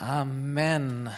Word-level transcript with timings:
Amen. 0.00 1.10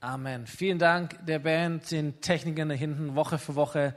Amen. 0.00 0.46
Vielen 0.46 0.78
Dank 0.78 1.18
der 1.26 1.38
Band, 1.38 1.90
den 1.90 2.18
Technikern 2.22 2.70
da 2.70 2.74
hinten, 2.74 3.14
Woche 3.14 3.36
für 3.36 3.54
Woche. 3.54 3.94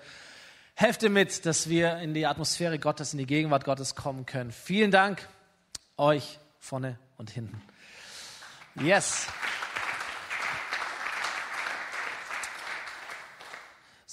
Helft 0.74 1.04
ihr 1.04 1.10
mit, 1.10 1.46
dass 1.46 1.70
wir 1.70 2.00
in 2.00 2.14
die 2.14 2.26
Atmosphäre 2.26 2.80
Gottes, 2.80 3.14
in 3.14 3.20
die 3.20 3.26
Gegenwart 3.26 3.64
Gottes 3.64 3.96
kommen 3.96 4.26
können. 4.26 4.52
Vielen 4.52 4.92
Dank 4.92 5.26
euch 5.96 6.38
vorne 6.60 7.00
und 7.18 7.30
hinten. 7.30 7.62
Yes. 8.76 9.28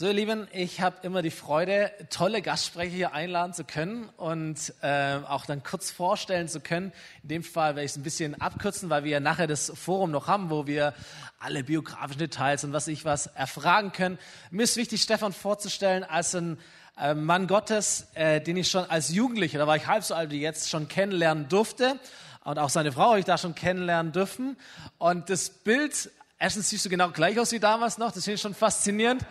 So, 0.02 0.08
ihr 0.08 0.14
Lieben, 0.14 0.48
ich 0.50 0.80
habe 0.80 0.96
immer 1.02 1.22
die 1.22 1.30
Freude, 1.30 1.92
tolle 2.10 2.42
Gastsprecher 2.42 2.90
hier 2.90 3.14
einladen 3.14 3.54
zu 3.54 3.62
können 3.62 4.08
und 4.16 4.74
äh, 4.82 5.18
auch 5.28 5.46
dann 5.46 5.62
kurz 5.62 5.92
vorstellen 5.92 6.48
zu 6.48 6.58
können. 6.58 6.92
In 7.22 7.28
dem 7.28 7.44
Fall 7.44 7.76
werde 7.76 7.84
ich 7.84 7.92
es 7.92 7.98
ein 7.98 8.02
bisschen 8.02 8.40
abkürzen, 8.40 8.90
weil 8.90 9.04
wir 9.04 9.12
ja 9.12 9.20
nachher 9.20 9.46
das 9.46 9.72
Forum 9.76 10.10
noch 10.10 10.26
haben, 10.26 10.50
wo 10.50 10.66
wir 10.66 10.92
alle 11.38 11.62
biografischen 11.62 12.18
Details 12.18 12.64
und 12.64 12.72
was 12.72 12.88
ich 12.88 13.04
was 13.04 13.28
erfragen 13.28 13.92
können. 13.92 14.18
Mir 14.50 14.64
ist 14.64 14.76
wichtig, 14.76 15.02
Stefan 15.02 15.32
vorzustellen 15.32 16.02
als 16.02 16.34
ein 16.34 16.58
äh, 16.98 17.14
Mann 17.14 17.46
Gottes, 17.46 18.08
äh, 18.14 18.40
den 18.40 18.56
ich 18.56 18.68
schon 18.68 18.90
als 18.90 19.10
Jugendlicher, 19.10 19.58
da 19.58 19.68
war 19.68 19.76
ich 19.76 19.86
halb 19.86 20.02
so 20.02 20.16
alt 20.16 20.32
wie 20.32 20.40
jetzt, 20.40 20.68
schon 20.68 20.88
kennenlernen 20.88 21.48
durfte. 21.48 21.96
Und 22.42 22.58
auch 22.58 22.70
seine 22.70 22.90
Frau 22.90 23.10
habe 23.10 23.20
ich 23.20 23.24
da 23.24 23.38
schon 23.38 23.54
kennenlernen 23.54 24.10
dürfen. 24.10 24.56
Und 24.98 25.30
das 25.30 25.48
Bild, 25.48 26.10
erstens 26.40 26.70
siehst 26.70 26.84
du 26.84 26.88
genau 26.88 27.10
gleich 27.10 27.38
aus 27.38 27.52
wie 27.52 27.60
damals 27.60 27.98
noch, 27.98 28.10
das 28.10 28.24
finde 28.24 28.34
ich 28.34 28.42
schon 28.42 28.54
faszinierend. 28.54 29.24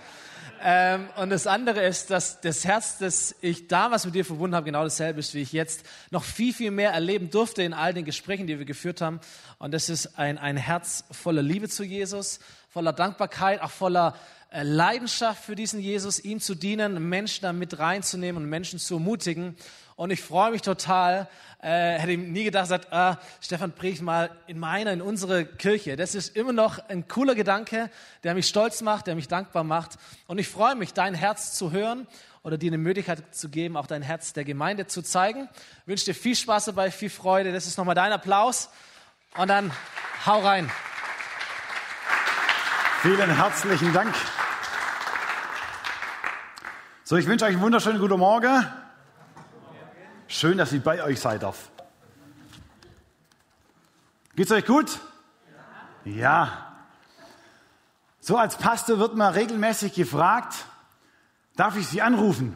Ähm, 0.63 1.09
und 1.15 1.31
das 1.31 1.47
andere 1.47 1.83
ist, 1.83 2.11
dass 2.11 2.39
das 2.41 2.65
Herz, 2.65 2.99
das 2.99 3.35
ich 3.41 3.67
damals 3.67 4.05
mit 4.05 4.13
dir 4.13 4.23
verbunden 4.23 4.55
habe, 4.55 4.65
genau 4.65 4.83
dasselbe 4.83 5.19
ist, 5.19 5.33
wie 5.33 5.41
ich 5.41 5.53
jetzt 5.53 5.83
noch 6.11 6.23
viel, 6.23 6.53
viel 6.53 6.69
mehr 6.69 6.91
erleben 6.91 7.31
durfte 7.31 7.63
in 7.63 7.73
all 7.73 7.95
den 7.95 8.05
Gesprächen, 8.05 8.45
die 8.45 8.59
wir 8.59 8.65
geführt 8.65 9.01
haben. 9.01 9.19
Und 9.57 9.73
das 9.73 9.89
ist 9.89 10.19
ein, 10.19 10.37
ein 10.37 10.57
Herz 10.57 11.03
voller 11.09 11.41
Liebe 11.41 11.67
zu 11.67 11.83
Jesus, 11.83 12.39
voller 12.69 12.93
Dankbarkeit, 12.93 13.61
auch 13.61 13.71
voller 13.71 14.15
äh, 14.51 14.61
Leidenschaft 14.61 15.43
für 15.43 15.55
diesen 15.55 15.79
Jesus, 15.79 16.19
ihm 16.19 16.39
zu 16.39 16.53
dienen, 16.53 17.09
Menschen 17.09 17.41
da 17.41 17.53
mit 17.53 17.79
reinzunehmen 17.79 18.43
und 18.43 18.49
Menschen 18.49 18.77
zu 18.77 18.95
ermutigen. 18.95 19.55
Und 20.01 20.09
ich 20.09 20.23
freue 20.23 20.49
mich 20.49 20.63
total. 20.63 21.27
Äh, 21.61 21.99
hätte 21.99 22.13
ich 22.13 22.17
nie 22.17 22.43
gedacht, 22.43 22.65
sagt, 22.65 22.91
ah, 22.91 23.19
Stefan, 23.39 23.71
predigt 23.71 24.01
mal 24.01 24.31
in 24.47 24.57
meiner, 24.57 24.91
in 24.93 24.99
unsere 24.99 25.45
Kirche. 25.45 25.95
Das 25.95 26.15
ist 26.15 26.35
immer 26.35 26.53
noch 26.53 26.79
ein 26.89 27.07
cooler 27.07 27.35
Gedanke, 27.35 27.87
der 28.23 28.33
mich 28.33 28.47
stolz 28.47 28.81
macht, 28.81 29.05
der 29.05 29.13
mich 29.13 29.27
dankbar 29.27 29.63
macht. 29.63 29.99
Und 30.25 30.39
ich 30.39 30.47
freue 30.47 30.73
mich, 30.73 30.95
dein 30.95 31.13
Herz 31.13 31.53
zu 31.53 31.71
hören 31.71 32.07
oder 32.41 32.57
dir 32.57 32.71
eine 32.71 32.79
Möglichkeit 32.79 33.35
zu 33.35 33.49
geben, 33.49 33.77
auch 33.77 33.85
dein 33.85 34.01
Herz 34.01 34.33
der 34.33 34.43
Gemeinde 34.43 34.87
zu 34.87 35.03
zeigen. 35.03 35.47
Ich 35.81 35.87
wünsche 35.87 36.05
dir 36.05 36.15
viel 36.15 36.35
Spaß 36.35 36.65
dabei, 36.65 36.89
viel 36.89 37.11
Freude. 37.11 37.53
Das 37.53 37.67
ist 37.67 37.77
nochmal 37.77 37.93
dein 37.93 38.11
Applaus. 38.11 38.71
Und 39.37 39.49
dann 39.49 39.71
hau 40.25 40.39
rein. 40.39 40.71
Vielen 43.03 43.35
herzlichen 43.35 43.93
Dank. 43.93 44.15
So, 47.03 47.17
ich 47.17 47.27
wünsche 47.27 47.45
euch 47.45 47.51
einen 47.51 47.61
wunderschönen 47.61 47.99
guten 47.99 48.17
Morgen. 48.17 48.65
Schön, 50.31 50.57
dass 50.57 50.71
ich 50.71 50.81
bei 50.81 51.03
euch 51.03 51.19
sein 51.19 51.41
darf. 51.41 51.69
Geht's 54.33 54.49
euch 54.53 54.65
gut? 54.65 54.97
Ja. 56.05 56.73
So 58.21 58.37
als 58.37 58.55
Pastor 58.55 58.97
wird 58.97 59.17
man 59.17 59.33
regelmäßig 59.33 59.93
gefragt, 59.93 60.65
darf 61.57 61.75
ich 61.75 61.85
Sie 61.85 62.01
anrufen? 62.01 62.55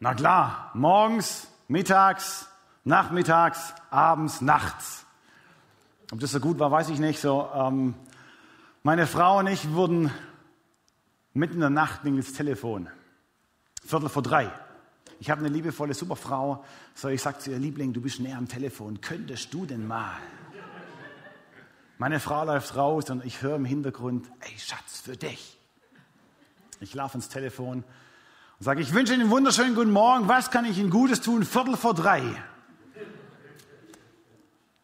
Na 0.00 0.12
klar, 0.12 0.70
morgens, 0.74 1.48
mittags, 1.66 2.46
nachmittags, 2.84 3.72
abends, 3.88 4.42
nachts. 4.42 5.06
Ob 6.12 6.20
das 6.20 6.32
so 6.32 6.40
gut 6.40 6.58
war, 6.58 6.70
weiß 6.70 6.90
ich 6.90 6.98
nicht. 6.98 7.20
So, 7.20 7.48
ähm, 7.54 7.94
meine 8.82 9.06
Frau 9.06 9.38
und 9.38 9.46
ich 9.46 9.72
wurden 9.72 10.12
mitten 11.32 11.54
in 11.54 11.60
der 11.60 11.70
Nacht 11.70 12.02
das 12.04 12.34
Telefon. 12.34 12.90
Viertel 13.82 14.10
vor 14.10 14.22
drei. 14.22 14.52
Ich 15.20 15.30
habe 15.30 15.40
eine 15.40 15.48
liebevolle 15.48 15.94
Superfrau. 15.94 16.64
So, 16.94 17.08
ich 17.08 17.20
sage 17.20 17.38
zu 17.38 17.50
ihr, 17.50 17.58
Liebling, 17.58 17.92
du 17.92 18.00
bist 18.00 18.20
näher 18.20 18.38
am 18.38 18.48
Telefon. 18.48 19.00
Könntest 19.00 19.52
du 19.52 19.66
denn 19.66 19.86
mal? 19.86 20.16
Meine 21.98 22.20
Frau 22.20 22.44
läuft 22.44 22.76
raus 22.76 23.10
und 23.10 23.24
ich 23.24 23.42
höre 23.42 23.56
im 23.56 23.64
Hintergrund, 23.64 24.30
ey 24.40 24.56
Schatz, 24.56 25.00
für 25.00 25.16
dich. 25.16 25.58
Ich 26.80 26.94
laufe 26.94 27.18
ins 27.18 27.28
Telefon 27.28 27.78
und 28.58 28.64
sage, 28.64 28.80
ich 28.80 28.94
wünsche 28.94 29.12
Ihnen 29.12 29.22
einen 29.22 29.30
wunderschönen 29.32 29.74
guten 29.74 29.90
Morgen. 29.90 30.28
Was 30.28 30.52
kann 30.52 30.64
ich 30.64 30.78
Ihnen 30.78 30.90
Gutes 30.90 31.20
tun? 31.20 31.44
Viertel 31.44 31.76
vor 31.76 31.94
drei. 31.94 32.22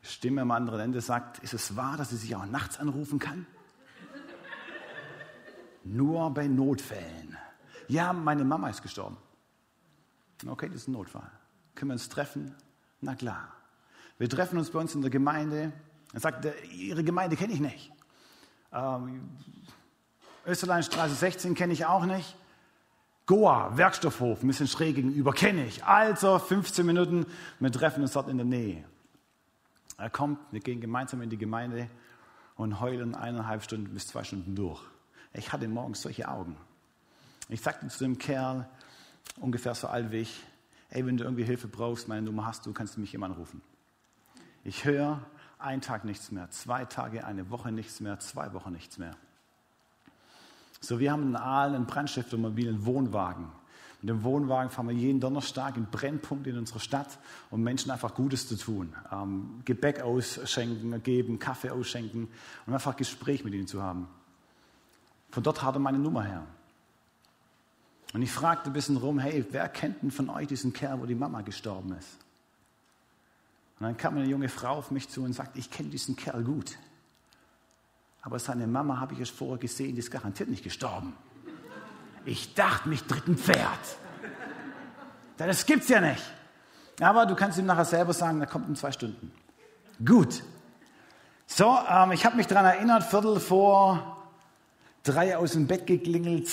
Stimme 0.03 0.43
am 0.43 0.51
anderen 0.51 0.81
Ende 0.81 1.01
sagt, 1.01 1.39
ist 1.39 1.55
es 1.55 1.77
wahr, 1.77 1.97
dass 1.97 2.11
sie 2.11 2.17
sich 2.17 2.35
auch 2.37 2.45
nachts 2.45 2.79
anrufen 2.79 3.19
kann? 3.19 3.47
Nur 5.85 6.31
bei 6.31 6.47
Notfällen. 6.47 7.39
Ja, 7.89 8.13
meine 8.13 8.45
Mama 8.45 8.69
ist 8.69 8.83
gestorben. 8.83 9.17
Okay, 10.47 10.69
das 10.69 10.83
ist 10.83 10.89
ein 10.89 10.93
Notfall. 10.93 11.31
Können 11.75 11.91
wir 11.91 11.95
uns 11.95 12.09
treffen? 12.09 12.55
Na 13.01 13.15
klar. 13.15 13.49
Wir 14.19 14.29
treffen 14.29 14.59
uns 14.59 14.71
bei 14.71 14.79
uns 14.79 14.95
in 14.95 15.03
der 15.03 15.11
Gemeinde. 15.11 15.73
Er 16.13 16.21
sagt, 16.21 16.47
Ihre 16.73 17.03
Gemeinde 17.03 17.37
kenne 17.37 17.53
ich 17.53 17.61
nicht. 17.61 17.93
Ähm, 18.73 19.31
Österleinstraße 20.47 21.15
16 21.15 21.55
kenne 21.55 21.73
ich 21.73 21.87
auch 21.87 22.05
nicht. 22.05 22.37
Goa, 23.27 23.77
Werkstoffhof, 23.77 24.43
ein 24.43 24.47
bisschen 24.49 24.69
schräg 24.69 24.97
gegenüber, 24.97 25.33
kenne 25.33 25.65
ich. 25.65 25.85
Also 25.85 26.39
15 26.39 26.85
Minuten, 26.85 27.27
wir 27.59 27.73
treffen 27.73 28.03
uns 28.03 28.13
dort 28.13 28.29
in 28.29 28.37
der 28.37 28.45
Nähe. 28.45 28.85
Er 29.97 30.11
kommt, 30.11 30.39
wir 30.51 30.61
gehen 30.61 30.81
gemeinsam 30.81 31.23
in 31.23 31.31
die 31.31 31.39
Gemeinde 31.39 31.89
und 32.57 32.81
heulen 32.81 33.15
eineinhalb 33.15 33.63
Stunden 33.63 33.95
bis 33.95 34.09
zwei 34.09 34.25
Stunden 34.25 34.55
durch. 34.55 34.83
Ich 35.33 35.53
hatte 35.53 35.67
morgens 35.69 36.03
solche 36.03 36.29
Augen. 36.29 36.57
Ich 37.49 37.63
sagte 37.63 37.89
zu 37.89 38.05
dem 38.05 38.19
Kerl, 38.19 38.69
ungefähr 39.39 39.75
so 39.75 39.89
alt 39.89 40.11
wie 40.11 40.19
ich, 40.19 40.45
ey, 40.91 41.05
wenn 41.07 41.17
du 41.17 41.25
irgendwie 41.25 41.45
Hilfe 41.45 41.69
brauchst, 41.69 42.09
meine 42.09 42.23
Nummer 42.23 42.47
hast 42.47 42.67
du, 42.67 42.73
kannst 42.73 42.97
du 42.97 43.01
mich 43.01 43.15
immer 43.15 43.27
anrufen. 43.27 43.61
Ich 44.63 44.85
höre 44.85 45.21
einen 45.59 45.83
Tag 45.83 46.05
nichts 46.05 46.31
mehr, 46.31 46.51
zwei 46.51 46.85
Tage, 46.85 47.25
eine 47.25 47.51
Woche 47.51 47.73
nichts 47.73 48.01
mehr, 48.01 48.19
zwei 48.21 48.53
Wochen 48.53 48.73
nichts 48.73 48.99
mehr. 48.99 49.17
So, 50.81 51.01
wir 51.01 51.13
haben 51.13 51.23
in 51.23 51.37
Aalen 51.37 51.75
einen 51.75 51.87
Brandstiftermobilen 51.87 52.85
Wohnwagen. 52.85 53.47
Mit 54.03 54.11
dem 54.11 54.23
Wohnwagen 54.23 54.71
fahren 54.71 54.89
wir 54.89 54.95
jeden 54.95 55.19
Donnerstag 55.19 55.79
in 55.79 55.87
Brennpunkte 55.87 56.51
in 56.51 56.59
unserer 56.59 56.81
Stadt, 56.81 57.19
um 57.51 57.63
Menschen 57.63 57.91
einfach 57.91 58.15
Gutes 58.15 58.47
zu 58.47 58.57
tun. 58.57 58.95
Ähm, 59.11 59.63
Gebäck 59.65 60.03
ausschenken, 60.03 61.03
geben, 61.03 61.39
Kaffee 61.39 61.71
ausschenken 61.71 62.29
und 62.67 62.75
einfach 62.75 62.97
Gespräch 62.97 63.45
mit 63.45 63.55
ihnen 63.55 63.67
zu 63.67 63.83
haben. 63.83 64.07
Von 65.31 65.43
dort 65.43 65.63
hat 65.63 65.75
er 65.75 65.79
meine 65.79 65.99
Nummer 65.99 66.23
her. 66.23 66.47
Und 68.15 68.23
ich 68.23 68.31
fragte 68.31 68.71
ein 68.71 68.73
bisschen 68.73 68.97
rum, 68.97 69.19
hey, 69.19 69.45
wer 69.51 69.69
kennt 69.69 70.03
denn 70.03 70.13
von 70.13 70.31
euch 70.31 70.47
diesen 70.47 70.73
Kerl, 70.73 71.01
wo 71.01 71.05
die 71.05 71.17
Mama 71.17 71.41
gestorben 71.43 71.97
ist? 71.99 72.17
Und 73.79 73.87
dann 73.87 73.97
kam 73.97 74.17
eine 74.17 74.25
junge 74.25 74.49
Frau 74.49 74.77
auf 74.77 74.93
mich 74.93 75.09
zu 75.09 75.25
und 75.25 75.33
sagte, 75.33 75.59
ich 75.59 75.69
kenne 75.69 75.89
diesen 75.89 76.15
Kerl 76.15 76.45
gut. 76.45 76.79
Aber 78.23 78.39
seine 78.39 78.69
Mama 78.69 79.01
habe 79.01 79.15
ich 79.15 79.21
erst 79.21 79.33
vorher 79.33 79.59
gesehen, 79.59 79.95
die 79.95 79.99
ist 79.99 80.13
garantiert 80.13 80.49
nicht 80.49 80.63
gestorben. 80.63 81.13
Ich 82.25 82.55
dachte, 82.55 82.89
mich 82.89 83.03
tritt 83.03 83.27
ein 83.27 83.37
Pferd. 83.37 83.99
Das 85.37 85.67
gibt's 85.67 85.89
ja 85.89 86.01
nicht. 86.01 86.23
Aber 87.01 87.27
du 87.27 87.35
kannst 87.35 87.59
ihm 87.59 87.67
nachher 87.67 87.85
selber 87.85 88.13
sagen, 88.13 88.41
er 88.41 88.47
kommt 88.47 88.69
in 88.69 88.77
zwei 88.77 88.93
Stunden. 88.93 89.33
Gut. 90.05 90.45
So, 91.47 91.77
ähm, 91.91 92.13
ich 92.13 92.25
habe 92.25 92.37
mich 92.37 92.47
daran 92.47 92.65
erinnert, 92.65 93.03
Viertel 93.03 93.41
vor 93.41 94.23
drei 95.03 95.37
aus 95.37 95.53
dem 95.53 95.67
Bett 95.67 95.89
geklingelt, 95.89 96.49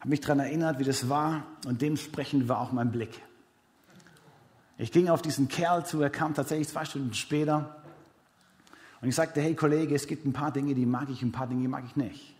habe 0.00 0.08
mich 0.08 0.20
daran 0.20 0.40
erinnert, 0.40 0.78
wie 0.78 0.84
das 0.84 1.08
war 1.08 1.44
und 1.66 1.82
dementsprechend 1.82 2.48
war 2.48 2.58
auch 2.58 2.72
mein 2.72 2.90
Blick. 2.90 3.20
Ich 4.78 4.92
ging 4.92 5.08
auf 5.08 5.20
diesen 5.20 5.48
Kerl 5.48 5.84
zu, 5.84 6.00
er 6.00 6.08
kam 6.08 6.34
tatsächlich 6.34 6.68
zwei 6.68 6.86
Stunden 6.86 7.12
später 7.12 7.76
und 9.02 9.08
ich 9.08 9.14
sagte, 9.14 9.42
hey 9.42 9.54
Kollege, 9.54 9.94
es 9.94 10.06
gibt 10.06 10.24
ein 10.24 10.32
paar 10.32 10.52
Dinge, 10.52 10.74
die 10.74 10.86
mag 10.86 11.08
ich, 11.10 11.22
ein 11.22 11.32
paar 11.32 11.46
Dinge 11.46 11.68
mag 11.68 11.84
ich 11.86 11.96
nicht. 11.96 12.34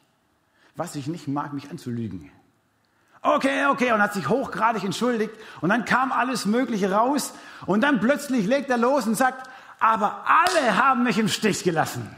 Was 0.75 0.97
ich 0.97 1.07
nicht 1.07 1.29
mag, 1.29 1.53
mich 1.53 1.71
anzulügen. 1.71 2.31
Okay, 3.23 3.67
okay, 3.67 3.93
und 3.93 4.01
hat 4.01 4.15
sich 4.15 4.31
hochgradig 4.31 4.83
entschuldigt 4.83 5.35
und 5.61 5.69
dann 5.69 5.85
kam 5.85 6.11
alles 6.13 6.47
Mögliche 6.47 6.91
raus 6.91 7.35
und 7.67 7.83
dann 7.83 8.01
plötzlich 8.01 8.47
legt 8.47 8.71
er 8.71 8.79
los 8.79 9.07
und 9.07 9.15
sagt, 9.15 9.51
aber 9.79 10.25
alle 10.27 10.79
haben 10.79 11.05
mich 11.05 11.19
im 11.19 11.29
Stich 11.29 11.63
gelassen. 11.63 12.09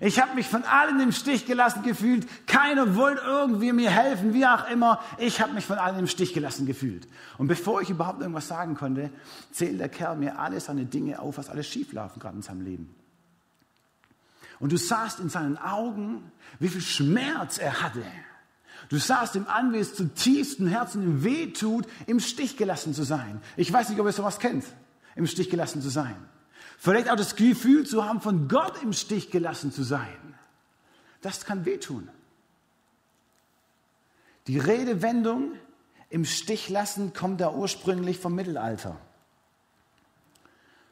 Ich 0.00 0.20
habe 0.20 0.34
mich 0.34 0.48
von 0.48 0.62
allen 0.64 1.00
im 1.00 1.12
Stich 1.12 1.46
gelassen 1.46 1.82
gefühlt. 1.82 2.26
Keiner 2.46 2.94
wollte 2.94 3.22
irgendwie 3.24 3.72
mir 3.72 3.90
helfen, 3.90 4.32
wie 4.32 4.46
auch 4.46 4.68
immer. 4.70 5.00
Ich 5.18 5.40
habe 5.40 5.52
mich 5.54 5.66
von 5.66 5.78
allen 5.78 5.98
im 5.98 6.06
Stich 6.06 6.34
gelassen 6.34 6.66
gefühlt. 6.66 7.08
Und 7.36 7.48
bevor 7.48 7.82
ich 7.82 7.90
überhaupt 7.90 8.20
irgendwas 8.20 8.48
sagen 8.48 8.74
konnte, 8.76 9.10
zählt 9.50 9.80
der 9.80 9.88
Kerl 9.88 10.16
mir 10.16 10.38
alle 10.38 10.60
seine 10.60 10.84
Dinge 10.84 11.18
auf, 11.20 11.38
was 11.38 11.50
alles 11.50 11.66
schieflaufen 11.66 12.20
gerade 12.20 12.36
in 12.36 12.42
seinem 12.42 12.60
Leben. 12.60 12.94
Und 14.60 14.72
du 14.72 14.76
sahst 14.76 15.20
in 15.20 15.28
seinen 15.28 15.56
Augen, 15.56 16.30
wie 16.58 16.68
viel 16.68 16.80
Schmerz 16.80 17.58
er 17.58 17.82
hatte. 17.82 18.04
Du 18.88 18.98
sahst 18.98 19.34
ihm 19.34 19.46
an, 19.48 19.72
wie 19.72 19.78
es 19.78 19.98
Herzen 20.58 21.02
ihm 21.02 21.24
wehtut, 21.24 21.86
im 22.06 22.20
Stich 22.20 22.56
gelassen 22.56 22.94
zu 22.94 23.02
sein. 23.02 23.40
Ich 23.56 23.72
weiß 23.72 23.88
nicht, 23.88 24.00
ob 24.00 24.06
ihr 24.06 24.12
sowas 24.12 24.38
kennt, 24.38 24.64
im 25.14 25.26
Stich 25.26 25.50
gelassen 25.50 25.82
zu 25.82 25.90
sein. 25.90 26.16
Vielleicht 26.80 27.10
auch 27.10 27.16
das 27.16 27.34
Gefühl 27.34 27.84
zu 27.84 28.04
haben, 28.04 28.20
von 28.20 28.46
Gott 28.46 28.82
im 28.82 28.92
Stich 28.92 29.32
gelassen 29.32 29.72
zu 29.72 29.82
sein. 29.82 30.34
Das 31.20 31.44
kann 31.44 31.64
wehtun. 31.64 32.08
Die 34.46 34.60
Redewendung 34.60 35.52
im 36.08 36.24
Stich 36.24 36.68
lassen 36.68 37.12
kommt 37.12 37.40
da 37.40 37.52
ursprünglich 37.52 38.18
vom 38.18 38.34
Mittelalter. 38.34 38.96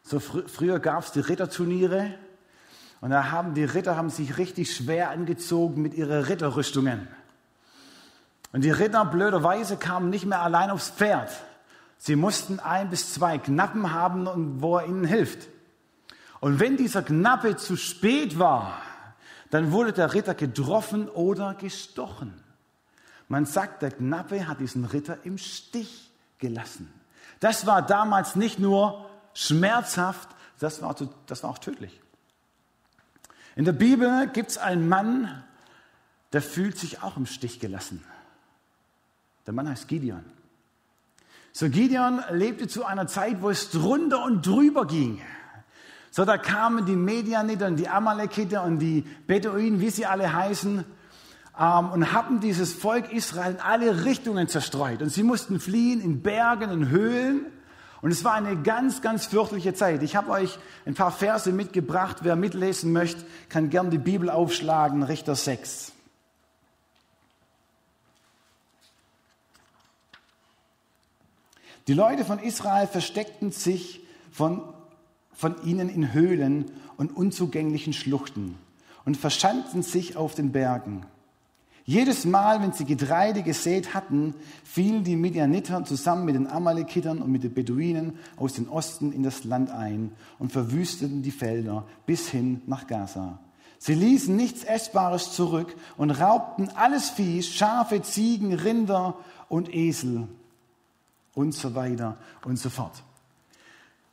So 0.02 0.18
fr 0.18 0.48
früher 0.48 0.80
gab 0.80 1.04
es 1.04 1.12
die 1.12 1.20
Ritterturniere 1.20 2.14
und 3.00 3.10
da 3.10 3.30
haben 3.30 3.54
die 3.54 3.64
Ritter 3.64 3.96
haben 3.96 4.10
sich 4.10 4.38
richtig 4.38 4.74
schwer 4.74 5.10
angezogen 5.10 5.80
mit 5.82 5.94
ihren 5.94 6.24
Ritterrüstungen. 6.24 7.06
Und 8.52 8.62
die 8.62 8.70
Ritter 8.70 9.04
blöderweise 9.04 9.76
kamen 9.76 10.10
nicht 10.10 10.26
mehr 10.26 10.42
allein 10.42 10.70
aufs 10.70 10.90
Pferd. 10.90 11.30
Sie 11.98 12.16
mussten 12.16 12.58
ein 12.58 12.90
bis 12.90 13.14
zwei 13.14 13.38
Knappen 13.38 13.92
haben, 13.92 14.60
wo 14.60 14.78
er 14.78 14.86
ihnen 14.86 15.04
hilft. 15.04 15.48
Und 16.46 16.60
wenn 16.60 16.76
dieser 16.76 17.02
Knappe 17.02 17.56
zu 17.56 17.74
spät 17.74 18.38
war, 18.38 18.80
dann 19.50 19.72
wurde 19.72 19.92
der 19.92 20.14
Ritter 20.14 20.36
getroffen 20.36 21.08
oder 21.08 21.54
gestochen. 21.54 22.34
Man 23.26 23.46
sagt, 23.46 23.82
der 23.82 23.90
Knappe 23.90 24.46
hat 24.46 24.60
diesen 24.60 24.84
Ritter 24.84 25.18
im 25.24 25.38
Stich 25.38 26.08
gelassen. 26.38 26.88
Das 27.40 27.66
war 27.66 27.82
damals 27.82 28.36
nicht 28.36 28.60
nur 28.60 29.10
schmerzhaft, 29.34 30.28
das 30.60 30.82
war, 30.82 30.94
das 31.26 31.42
war 31.42 31.50
auch 31.50 31.58
tödlich. 31.58 32.00
In 33.56 33.64
der 33.64 33.72
Bibel 33.72 34.28
gibt 34.28 34.50
es 34.50 34.58
einen 34.58 34.88
Mann, 34.88 35.42
der 36.32 36.42
fühlt 36.42 36.78
sich 36.78 37.02
auch 37.02 37.16
im 37.16 37.26
Stich 37.26 37.58
gelassen. 37.58 38.04
Der 39.48 39.52
Mann 39.52 39.68
heißt 39.68 39.88
Gideon. 39.88 40.24
So 41.50 41.68
Gideon 41.68 42.22
lebte 42.30 42.68
zu 42.68 42.84
einer 42.84 43.08
Zeit, 43.08 43.42
wo 43.42 43.50
es 43.50 43.70
drunter 43.70 44.22
und 44.22 44.46
drüber 44.46 44.86
ging. 44.86 45.20
So 46.10 46.24
da 46.24 46.38
kamen 46.38 46.86
die 46.86 46.96
Medianiter 46.96 47.66
und 47.66 47.76
die 47.76 47.88
Amalekiter 47.88 48.64
und 48.64 48.78
die 48.78 49.04
Beduinen, 49.26 49.80
wie 49.80 49.90
sie 49.90 50.06
alle 50.06 50.32
heißen, 50.32 50.84
ähm, 51.58 51.90
und 51.90 52.12
haben 52.12 52.40
dieses 52.40 52.72
Volk 52.72 53.12
Israel 53.12 53.52
in 53.52 53.60
alle 53.60 54.04
Richtungen 54.04 54.48
zerstreut. 54.48 55.02
Und 55.02 55.10
sie 55.10 55.22
mussten 55.22 55.60
fliehen 55.60 56.00
in 56.00 56.22
Bergen 56.22 56.70
und 56.70 56.88
Höhlen. 56.88 57.46
Und 58.02 58.10
es 58.10 58.24
war 58.24 58.34
eine 58.34 58.56
ganz, 58.62 59.00
ganz 59.00 59.26
fürchterliche 59.26 59.74
Zeit. 59.74 60.02
Ich 60.02 60.16
habe 60.16 60.30
euch 60.30 60.58
ein 60.84 60.94
paar 60.94 61.10
Verse 61.10 61.50
mitgebracht. 61.50 62.18
Wer 62.22 62.36
mitlesen 62.36 62.92
möchte, 62.92 63.24
kann 63.48 63.70
gern 63.70 63.90
die 63.90 63.98
Bibel 63.98 64.30
aufschlagen, 64.30 65.02
Richter 65.02 65.34
6. 65.34 65.92
Die 71.86 71.94
Leute 71.94 72.24
von 72.24 72.40
Israel 72.40 72.86
versteckten 72.86 73.52
sich 73.52 74.00
von, 74.32 74.62
von 75.36 75.62
ihnen 75.64 75.88
in 75.88 76.12
Höhlen 76.12 76.64
und 76.96 77.14
unzugänglichen 77.14 77.92
Schluchten 77.92 78.56
und 79.04 79.16
verschanzten 79.16 79.82
sich 79.82 80.16
auf 80.16 80.34
den 80.34 80.50
Bergen. 80.50 81.06
Jedes 81.84 82.24
Mal, 82.24 82.60
wenn 82.60 82.72
sie 82.72 82.84
Getreide 82.84 83.42
gesät 83.42 83.94
hatten, 83.94 84.34
fielen 84.64 85.04
die 85.04 85.14
Midianiter 85.14 85.84
zusammen 85.84 86.24
mit 86.24 86.34
den 86.34 86.48
Amalekitern 86.48 87.22
und 87.22 87.30
mit 87.30 87.44
den 87.44 87.54
Beduinen 87.54 88.18
aus 88.36 88.54
dem 88.54 88.68
Osten 88.68 89.12
in 89.12 89.22
das 89.22 89.44
Land 89.44 89.70
ein 89.70 90.10
und 90.40 90.50
verwüsteten 90.50 91.22
die 91.22 91.30
Felder 91.30 91.84
bis 92.04 92.28
hin 92.28 92.60
nach 92.66 92.88
Gaza. 92.88 93.38
Sie 93.78 93.94
ließen 93.94 94.34
nichts 94.34 94.64
Essbares 94.64 95.32
zurück 95.32 95.76
und 95.96 96.10
raubten 96.10 96.70
alles 96.74 97.10
Vieh, 97.10 97.42
Schafe, 97.42 98.02
Ziegen, 98.02 98.52
Rinder 98.52 99.14
und 99.48 99.72
Esel 99.72 100.26
und 101.34 101.54
so 101.54 101.76
weiter 101.76 102.16
und 102.44 102.58
so 102.58 102.68
fort. 102.68 103.04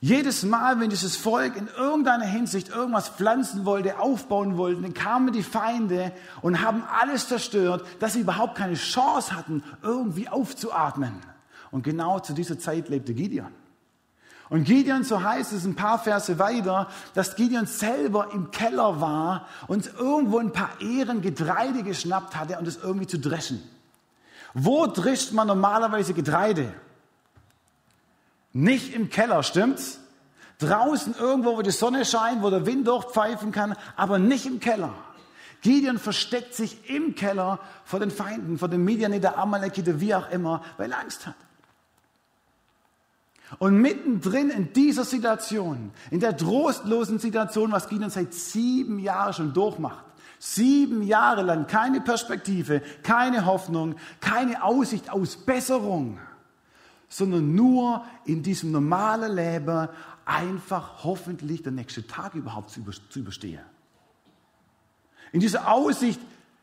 Jedes 0.04 0.44
Mal, 0.44 0.82
wenn 0.82 0.90
dieses 0.90 1.16
Volk 1.16 1.56
in 1.56 1.70
irgendeiner 1.78 2.26
Hinsicht 2.26 2.68
irgendwas 2.68 3.08
pflanzen 3.08 3.64
wollte, 3.64 4.00
aufbauen 4.00 4.58
wollte, 4.58 4.82
dann 4.82 4.94
kamen 4.94 5.32
die 5.32 5.44
Feinde 5.44 6.12
und 6.42 6.62
haben 6.62 6.84
alles 7.00 7.30
zerstört, 7.30 7.86
dass 8.00 8.12
sie 8.12 8.20
überhaupt 8.20 8.56
keine 8.56 8.74
Chance 8.74 9.34
hatten, 9.34 9.64
irgendwie 9.82 10.28
aufzuatmen. 10.28 11.14
Und 11.72 11.84
genau 11.84 12.20
zu 12.20 12.34
dieser 12.34 12.60
Zeit 12.60 12.90
lebte 12.90 13.14
Gideon. 13.14 13.48
Und 14.50 14.66
Gideon, 14.66 15.06
so 15.06 15.24
heißt 15.24 15.54
es 15.54 15.64
ein 15.64 15.76
paar 15.76 16.00
Verse 16.00 16.38
weiter, 16.38 16.90
dass 17.14 17.38
Gideon 17.38 17.66
selber 17.66 18.34
im 18.34 18.52
Keller 18.52 19.00
war 19.00 19.48
und 19.68 19.90
irgendwo 19.98 20.40
ein 20.40 20.52
paar 20.52 20.82
Ehren 20.82 21.22
Getreide 21.22 21.82
geschnappt 21.82 22.36
hatte 22.36 22.60
und 22.60 22.68
es 22.68 22.76
irgendwie 22.76 23.08
zu 23.08 23.20
dreschen. 23.20 23.64
Wo 24.54 24.86
drischt 24.86 25.32
man 25.32 25.48
normalerweise 25.48 26.14
Getreide? 26.14 26.74
Nicht 28.54 28.94
im 28.94 29.10
Keller, 29.10 29.42
stimmt's? 29.42 30.00
Draußen 30.60 31.16
irgendwo, 31.20 31.58
wo 31.58 31.62
die 31.64 31.72
Sonne 31.72 32.06
scheint, 32.06 32.44
wo 32.44 32.50
der 32.50 32.66
Wind 32.66 32.88
durchpfeifen 32.88 33.52
kann, 33.52 33.76
aber 33.98 34.20
nicht 34.20 34.46
im 34.46 34.60
Keller. 34.60 34.94
Gideon 35.62 35.98
versteckt 35.98 36.54
sich 36.54 36.90
im 36.90 37.16
Keller 37.16 37.60
vor 37.84 38.00
den 38.00 38.12
Feinden, 38.12 38.60
vor 38.60 38.68
den 38.68 38.84
Midianiter, 38.84 39.38
Amalekiter, 39.38 40.00
wie 40.00 40.14
auch 40.14 40.30
immer, 40.30 40.62
weil 40.78 40.92
er 40.92 41.00
Angst 41.00 41.26
hat. 41.26 41.36
Und 43.60 43.78
mittendrin 43.78 44.50
in 44.50 44.74
dieser 44.74 45.04
Situation, 45.04 45.92
in 46.12 46.20
der 46.20 46.38
trostlosen 46.38 47.20
Situation, 47.20 47.72
was 47.72 47.90
Gideon 47.90 48.10
seit 48.10 48.34
sieben 48.34 49.00
Jahren 49.00 49.34
schon 49.34 49.54
durchmacht, 49.54 50.06
sieben 50.40 51.02
Jahre 51.02 51.42
lang 51.42 51.68
keine 51.68 52.02
Perspektive, 52.02 52.82
keine 53.02 53.46
Hoffnung, 53.46 53.96
keine 54.20 54.64
Aussicht 54.64 55.10
aus 55.10 55.38
Besserung, 55.38 56.20
sondern 57.14 57.54
nur 57.54 58.04
in 58.26 58.42
diesem 58.42 58.72
normalen 58.72 59.36
Leben 59.36 59.88
einfach 60.26 61.04
hoffentlich 61.04 61.62
der 61.62 61.72
nächste 61.72 62.08
Tag 62.08 62.34
überhaupt 62.34 62.72
zu, 62.72 62.82
überstehen. 63.20 63.62
In 65.32 65.40
dieser 65.40 65.72
Aussicht, 65.72 66.20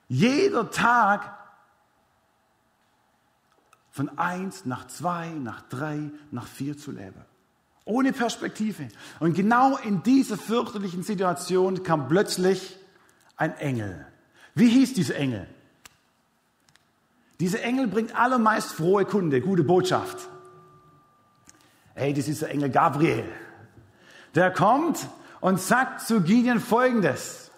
jeder 0.08 0.68
Tag 0.72 1.38
von 3.90 4.18
eins 4.18 4.64
nach 4.66 4.88
zwei, 4.88 5.28
nach 5.28 5.62
drei, 5.68 6.10
nach 6.32 6.48
vier 6.48 6.76
zu 6.76 6.90
leben. 6.90 7.24
Ohne 7.84 8.12
Perspektive. 8.12 8.88
Und 9.20 9.34
genau 9.34 9.76
in 9.76 10.02
dieser 10.02 10.36
fürchterlichen 10.36 11.04
Situation 11.04 11.84
kam 11.84 12.08
plötzlich 12.08 12.76
ein 13.36 13.56
Engel. 13.58 14.04
Wie 14.56 14.68
hieß 14.68 14.94
dieser 14.94 15.14
Engel? 15.14 15.46
Dieser 17.38 17.62
Engel 17.62 17.86
bringt 17.86 18.16
allermeist 18.16 18.72
frohe 18.72 19.04
Kunde, 19.04 19.40
gute 19.40 19.62
Botschaft. 19.62 20.28
Hey, 21.94 22.14
das 22.14 22.28
ist 22.28 22.42
der 22.42 22.50
Engel 22.50 22.70
Gabriel. 22.70 23.24
Der 24.34 24.52
kommt 24.52 25.08
und 25.40 25.60
sagt 25.60 26.02
zu 26.02 26.22
Gideon 26.22 26.60
folgendes. 26.60 27.50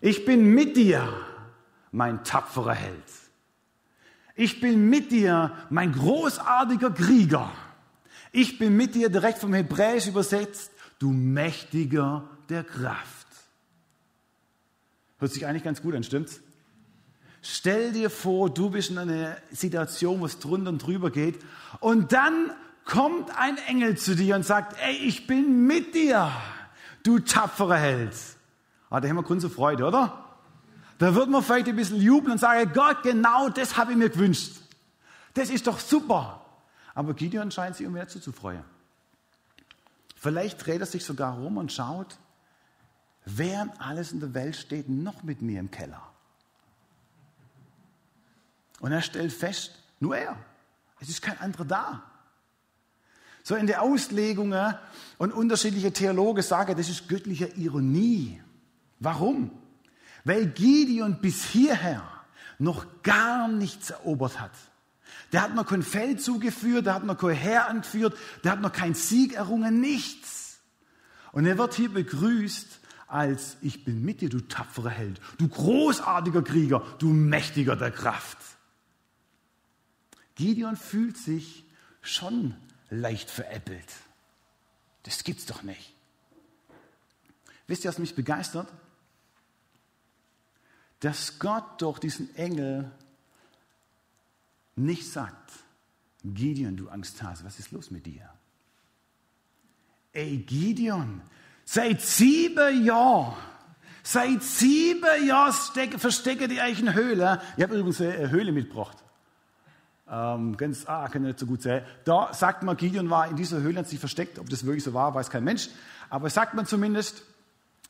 Ich 0.00 0.24
bin 0.24 0.54
mit 0.54 0.76
dir, 0.76 1.08
mein 1.92 2.24
tapferer 2.24 2.74
Held. 2.74 3.02
Ich 4.34 4.60
bin 4.60 4.88
mit 4.88 5.10
dir, 5.10 5.52
mein 5.70 5.92
großartiger 5.92 6.90
Krieger. 6.90 7.50
Ich 8.32 8.58
bin 8.58 8.76
mit 8.76 8.94
dir, 8.94 9.08
direkt 9.08 9.38
vom 9.38 9.54
Hebräisch 9.54 10.06
übersetzt, 10.06 10.70
du 10.98 11.10
Mächtiger 11.10 12.28
der 12.48 12.64
Kraft. 12.64 13.26
Hört 15.18 15.32
sich 15.32 15.46
eigentlich 15.46 15.64
ganz 15.64 15.80
gut 15.80 15.94
an, 15.94 16.04
stimmt's? 16.04 16.40
Stell 17.40 17.92
dir 17.92 18.10
vor, 18.10 18.50
du 18.50 18.70
bist 18.70 18.90
in 18.90 18.98
einer 18.98 19.36
Situation, 19.50 20.20
wo 20.20 20.26
es 20.26 20.38
drunter 20.38 20.70
und 20.70 20.84
drüber 20.84 21.10
geht, 21.10 21.38
und 21.80 22.12
dann 22.12 22.50
kommt 22.86 23.36
ein 23.36 23.58
Engel 23.58 23.98
zu 23.98 24.14
dir 24.14 24.36
und 24.36 24.46
sagt, 24.46 24.76
ey, 24.80 24.94
ich 24.94 25.26
bin 25.26 25.66
mit 25.66 25.94
dir, 25.94 26.32
du 27.02 27.18
tapferer 27.18 27.76
Held. 27.76 28.14
Ah, 28.88 29.00
da 29.00 29.08
haben 29.08 29.16
wir 29.16 29.22
Grund 29.22 29.42
zur 29.42 29.50
Freude, 29.50 29.84
oder? 29.84 30.24
Da 30.98 31.14
wird 31.14 31.28
man 31.28 31.42
vielleicht 31.42 31.68
ein 31.68 31.76
bisschen 31.76 32.00
jubeln 32.00 32.32
und 32.32 32.38
sagen, 32.38 32.72
Gott, 32.72 33.02
genau 33.02 33.50
das 33.50 33.76
habe 33.76 33.92
ich 33.92 33.98
mir 33.98 34.08
gewünscht. 34.08 34.52
Das 35.34 35.50
ist 35.50 35.66
doch 35.66 35.78
super. 35.78 36.46
Aber 36.94 37.12
Gideon 37.12 37.50
scheint 37.50 37.76
sich 37.76 37.86
um 37.86 37.92
mehr 37.92 38.08
zuzufreuen. 38.08 38.64
Vielleicht 40.14 40.64
dreht 40.64 40.80
er 40.80 40.86
sich 40.86 41.04
sogar 41.04 41.34
rum 41.34 41.58
und 41.58 41.70
schaut, 41.70 42.16
wer 43.26 43.68
alles 43.78 44.12
in 44.12 44.20
der 44.20 44.32
Welt 44.32 44.56
steht 44.56 44.88
noch 44.88 45.22
mit 45.22 45.42
mir 45.42 45.60
im 45.60 45.70
Keller. 45.70 46.00
Und 48.80 48.92
er 48.92 49.02
stellt 49.02 49.32
fest, 49.32 49.78
nur 50.00 50.16
er. 50.16 50.36
Es 51.00 51.08
ist 51.08 51.20
kein 51.20 51.38
anderer 51.38 51.64
da. 51.64 52.02
So 53.46 53.54
in 53.54 53.68
der 53.68 53.82
Auslegungen 53.82 54.74
und 55.18 55.32
unterschiedliche 55.32 55.92
Theologen 55.92 56.42
sagen, 56.42 56.76
das 56.76 56.88
ist 56.88 57.08
göttliche 57.08 57.46
Ironie. 57.56 58.42
Warum? 58.98 59.52
Weil 60.24 60.46
Gideon 60.46 61.20
bis 61.20 61.44
hierher 61.44 62.02
noch 62.58 63.04
gar 63.04 63.46
nichts 63.46 63.90
erobert 63.90 64.40
hat. 64.40 64.50
Der 65.30 65.42
hat 65.42 65.54
noch 65.54 65.64
kein 65.64 65.84
Feld 65.84 66.20
zugeführt, 66.20 66.86
der 66.86 66.94
hat 66.94 67.04
noch 67.04 67.16
kein 67.16 67.36
Heer 67.36 67.68
angeführt, 67.68 68.18
der 68.42 68.50
hat 68.50 68.60
noch 68.60 68.72
keinen 68.72 68.94
Sieg 68.94 69.34
errungen, 69.34 69.80
nichts. 69.80 70.58
Und 71.30 71.46
er 71.46 71.56
wird 71.56 71.74
hier 71.74 71.94
begrüßt 71.94 72.80
als 73.06 73.58
ich 73.62 73.84
bin 73.84 74.04
mit 74.04 74.22
dir, 74.22 74.28
du 74.28 74.40
tapferer 74.40 74.90
Held, 74.90 75.20
du 75.38 75.46
großartiger 75.46 76.42
Krieger, 76.42 76.82
du 76.98 77.10
mächtiger 77.10 77.76
der 77.76 77.92
Kraft. 77.92 78.38
Gideon 80.34 80.74
fühlt 80.74 81.16
sich 81.16 81.64
schon 82.02 82.56
leicht 82.90 83.30
veräppelt. 83.30 83.92
Das 85.02 85.24
gibt's 85.24 85.46
doch 85.46 85.62
nicht. 85.62 85.94
Wisst 87.66 87.84
ihr, 87.84 87.88
was 87.88 87.98
mich 87.98 88.14
begeistert? 88.14 88.68
Dass 91.00 91.38
Gott 91.38 91.82
durch 91.82 91.98
diesen 91.98 92.34
Engel 92.36 92.90
nicht 94.76 95.10
sagt, 95.10 95.52
Gideon, 96.24 96.76
du 96.76 96.88
Angsthase, 96.88 97.44
was 97.44 97.58
ist 97.58 97.72
los 97.72 97.90
mit 97.90 98.06
dir? 98.06 98.28
Ey, 100.12 100.38
Gideon, 100.38 101.22
seit 101.64 102.00
sieben 102.00 102.84
Jahren, 102.84 103.36
seit 104.02 104.42
sieben 104.42 105.26
Jahren 105.26 105.52
verstecke 105.98 106.48
die 106.48 106.60
euch 106.60 106.80
in 106.80 106.94
Höhle. 106.94 107.40
Ich 107.56 107.62
habe 107.62 107.76
übrigens 107.76 108.00
eine 108.00 108.30
Höhle 108.30 108.52
mitgebracht. 108.52 108.96
Ähm, 110.08 110.56
ganz, 110.56 110.86
ah, 110.86 111.08
kann 111.08 111.22
ich 111.22 111.28
nicht 111.28 111.38
so 111.40 111.46
gut 111.46 111.62
sagen. 111.62 111.84
Da 112.04 112.32
sagt 112.32 112.62
man, 112.62 112.76
Gideon 112.76 113.10
war 113.10 113.28
in 113.28 113.36
dieser 113.36 113.60
Höhle, 113.60 113.80
hat 113.80 113.88
sich 113.88 113.98
versteckt. 113.98 114.38
Ob 114.38 114.48
das 114.48 114.64
wirklich 114.64 114.84
so 114.84 114.94
war, 114.94 115.14
weiß 115.14 115.30
kein 115.30 115.44
Mensch. 115.44 115.68
Aber 116.08 116.30
sagt 116.30 116.54
man 116.54 116.66
zumindest, 116.66 117.22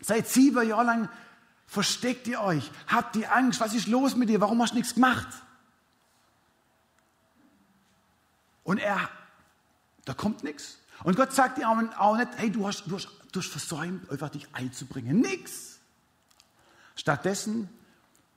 seit 0.01 0.27
sieben 0.27 0.67
Jahren 0.67 0.87
lang 0.87 1.09
versteckt 1.67 2.27
ihr 2.27 2.41
euch, 2.41 2.71
habt 2.87 3.17
ihr 3.17 3.35
Angst, 3.35 3.61
was 3.61 3.75
ist 3.75 3.87
los 3.89 4.17
mit 4.17 4.29
dir, 4.29 4.41
warum 4.41 4.63
hast 4.63 4.71
du 4.73 4.77
nichts 4.77 4.95
gemacht? 4.95 5.29
Und 8.65 8.79
er, 8.79 9.09
da 10.05 10.15
kommt 10.15 10.43
nichts. 10.43 10.79
Und 11.05 11.17
Gott 11.17 11.33
sagt 11.33 11.59
dir 11.59 11.69
auch 11.69 12.17
nicht, 12.17 12.29
hey, 12.37 12.51
du 12.51 12.67
hast, 12.67 12.85
du 12.87 12.97
hast, 12.97 13.09
du 13.33 13.41
hast 13.41 13.51
versäumt, 13.51 14.11
einfach 14.11 14.31
dich 14.31 14.49
einzubringen. 14.55 15.21
Nix. 15.21 15.79
Stattdessen 16.95 17.69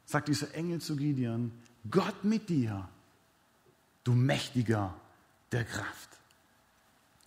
sagt 0.06 0.28
dieser 0.28 0.54
Engel 0.54 0.82
zu 0.82 0.98
Gideon, 0.98 1.52
Gott 1.90 2.24
mit 2.24 2.50
dir, 2.50 2.90
du 4.10 4.16
Mächtiger 4.16 4.94
der 5.52 5.64
Kraft. 5.64 6.10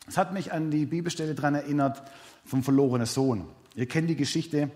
Es 0.07 0.19
hat 0.19 0.33
mich 0.33 0.53
an 0.53 0.71
die 0.71 0.85
Bibelstelle 0.85 1.35
daran 1.35 1.55
erinnert 1.55 2.03
vom 2.45 2.63
verlorenen 2.65 3.07
Sohn. 3.07 3.49
Ihr 3.75 3.87
kennt 3.87 4.11
die 4.11 4.17
Geschichte. 4.17 4.71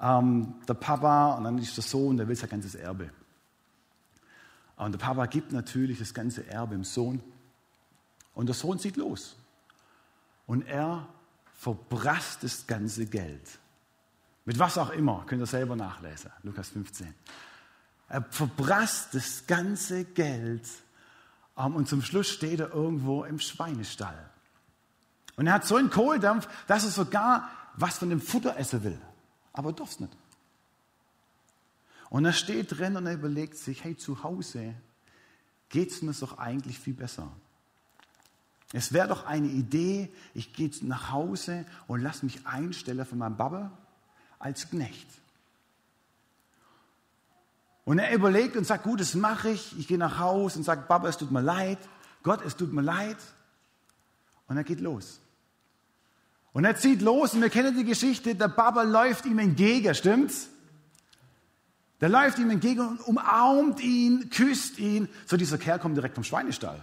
Ähm, 0.00 0.54
der 0.66 0.74
Papa 0.74 1.34
und 1.34 1.44
dann 1.44 1.58
ist 1.58 1.76
der 1.76 1.84
Sohn, 1.84 2.16
der 2.16 2.26
will 2.26 2.36
sein 2.36 2.48
ganzes 2.48 2.74
Erbe. 2.74 3.10
Und 4.76 4.92
der 4.92 4.98
Papa 4.98 5.26
gibt 5.26 5.52
natürlich 5.52 5.98
das 5.98 6.14
ganze 6.14 6.46
Erbe 6.48 6.74
dem 6.74 6.84
Sohn. 6.84 7.22
Und 8.34 8.46
der 8.46 8.54
Sohn 8.54 8.78
zieht 8.78 8.96
los. 8.96 9.36
Und 10.46 10.66
er 10.66 11.06
verbrasst 11.58 12.42
das 12.42 12.66
ganze 12.66 13.04
Geld. 13.04 13.58
Mit 14.46 14.58
was 14.58 14.78
auch 14.78 14.90
immer, 14.90 15.24
könnt 15.26 15.42
ihr 15.42 15.46
selber 15.46 15.76
nachlesen, 15.76 16.30
Lukas 16.42 16.70
15. 16.70 17.14
Er 18.10 18.22
verbrasst 18.22 19.14
das 19.14 19.46
ganze 19.46 20.04
Geld 20.04 20.68
ähm, 21.56 21.76
und 21.76 21.88
zum 21.88 22.02
Schluss 22.02 22.28
steht 22.28 22.58
er 22.58 22.74
irgendwo 22.74 23.24
im 23.24 23.38
Schweinestall. 23.38 24.28
Und 25.36 25.46
er 25.46 25.54
hat 25.54 25.64
so 25.64 25.76
einen 25.76 25.90
Kohldampf, 25.90 26.48
dass 26.66 26.84
er 26.84 26.90
sogar 26.90 27.48
was 27.76 27.98
von 27.98 28.10
dem 28.10 28.20
Futter 28.20 28.58
essen 28.58 28.82
will. 28.82 29.00
Aber 29.52 29.72
darf 29.72 29.90
es 29.92 30.00
nicht. 30.00 30.12
Und 32.10 32.24
er 32.24 32.32
steht 32.32 32.76
drin 32.76 32.96
und 32.96 33.06
er 33.06 33.14
überlegt 33.14 33.56
sich, 33.56 33.84
hey, 33.84 33.96
zu 33.96 34.24
Hause 34.24 34.74
geht 35.68 35.92
es 35.92 36.02
mir 36.02 36.12
doch 36.12 36.36
eigentlich 36.38 36.80
viel 36.80 36.94
besser. 36.94 37.30
Es 38.72 38.92
wäre 38.92 39.06
doch 39.06 39.24
eine 39.24 39.46
Idee, 39.46 40.12
ich 40.34 40.52
gehe 40.52 40.70
nach 40.82 41.12
Hause 41.12 41.64
und 41.86 42.02
lasse 42.02 42.24
mich 42.24 42.44
einstellen 42.44 43.06
von 43.06 43.18
meinem 43.18 43.36
Baba 43.36 43.70
als 44.40 44.68
Knecht. 44.68 45.06
Und 47.84 47.98
er 47.98 48.14
überlegt 48.14 48.56
und 48.56 48.66
sagt, 48.66 48.84
gut, 48.84 49.00
das 49.00 49.14
mache 49.14 49.50
ich. 49.50 49.78
Ich 49.78 49.88
gehe 49.88 49.98
nach 49.98 50.18
Hause 50.18 50.58
und 50.58 50.64
sage, 50.64 50.84
Baba, 50.86 51.08
es 51.08 51.16
tut 51.16 51.30
mir 51.30 51.40
leid. 51.40 51.78
Gott, 52.22 52.40
es 52.44 52.56
tut 52.56 52.72
mir 52.72 52.82
leid. 52.82 53.16
Und 54.46 54.56
er 54.56 54.64
geht 54.64 54.80
los. 54.80 55.20
Und 56.52 56.64
er 56.64 56.76
zieht 56.76 57.00
los 57.02 57.34
und 57.34 57.42
wir 57.42 57.50
kennen 57.50 57.76
die 57.76 57.84
Geschichte, 57.84 58.34
der 58.34 58.48
Baba 58.48 58.82
läuft 58.82 59.24
ihm 59.26 59.38
entgegen, 59.38 59.94
stimmt's? 59.94 60.48
Der 62.00 62.08
läuft 62.08 62.38
ihm 62.38 62.50
entgegen 62.50 62.80
und 62.80 63.00
umarmt 63.06 63.80
ihn, 63.80 64.30
küsst 64.30 64.78
ihn. 64.78 65.08
So, 65.26 65.36
dieser 65.36 65.58
Kerl 65.58 65.78
kommt 65.78 65.96
direkt 65.96 66.14
vom 66.14 66.24
Schweinestall. 66.24 66.82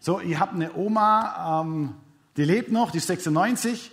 So, 0.00 0.18
ihr 0.18 0.40
habt 0.40 0.54
eine 0.54 0.74
Oma, 0.74 1.60
ähm, 1.60 1.94
die 2.36 2.44
lebt 2.44 2.72
noch, 2.72 2.90
die 2.90 2.98
ist 2.98 3.06
96. 3.06 3.92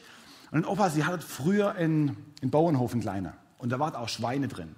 Und 0.52 0.60
ein 0.60 0.66
Opa, 0.66 0.90
sie 0.90 1.04
hatte 1.04 1.26
früher 1.26 1.76
in, 1.76 2.16
in 2.42 2.50
Bauernhof 2.50 2.94
einen 2.94 3.02
kleiner. 3.02 3.34
Und 3.58 3.72
da 3.72 3.80
waren 3.80 3.94
auch 3.96 4.08
Schweine 4.08 4.48
drin. 4.48 4.74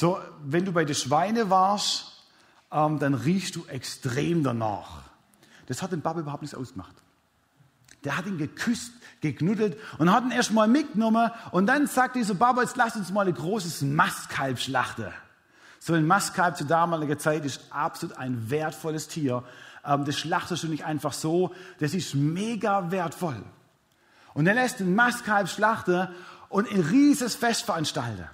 So, 0.00 0.18
wenn 0.42 0.64
du 0.64 0.72
bei 0.72 0.86
den 0.86 0.94
Schweinen 0.94 1.50
warst, 1.50 2.24
ähm, 2.72 2.98
dann 2.98 3.12
riechst 3.12 3.54
du 3.54 3.66
extrem 3.66 4.42
danach. 4.42 5.02
Das 5.66 5.82
hat 5.82 5.92
den 5.92 6.00
Baba 6.00 6.20
überhaupt 6.20 6.40
nicht 6.40 6.54
ausgemacht. 6.54 6.94
Der 8.04 8.16
hat 8.16 8.24
ihn 8.24 8.38
geküsst, 8.38 8.92
geknuddelt 9.20 9.76
und 9.98 10.10
hat 10.10 10.24
ihn 10.24 10.30
erst 10.30 10.52
mal 10.52 10.68
mitgenommen. 10.68 11.30
Und 11.50 11.66
dann 11.66 11.86
sagt 11.86 12.16
dieser 12.16 12.32
Baba, 12.32 12.62
jetzt 12.62 12.78
lass 12.78 12.96
uns 12.96 13.12
mal 13.12 13.28
ein 13.28 13.34
großes 13.34 13.82
Mastkalb 13.82 14.58
schlachten. 14.58 15.12
So 15.80 15.92
ein 15.92 16.06
Mastkalb 16.06 16.56
zu 16.56 16.64
damaliger 16.64 17.18
Zeit 17.18 17.44
ist 17.44 17.60
absolut 17.68 18.16
ein 18.16 18.48
wertvolles 18.48 19.06
Tier. 19.06 19.44
Ähm, 19.84 20.06
das 20.06 20.16
schlachtest 20.16 20.62
du 20.62 20.68
nicht 20.68 20.86
einfach 20.86 21.12
so. 21.12 21.54
Das 21.78 21.92
ist 21.92 22.14
mega 22.14 22.90
wertvoll. 22.90 23.44
Und 24.32 24.46
er 24.46 24.54
lässt 24.54 24.80
den 24.80 24.94
Mastkalb 24.94 25.50
schlachten 25.50 26.08
und 26.48 26.72
ein 26.72 26.80
rieses 26.80 27.34
Fest 27.34 27.66
veranstalten. 27.66 28.30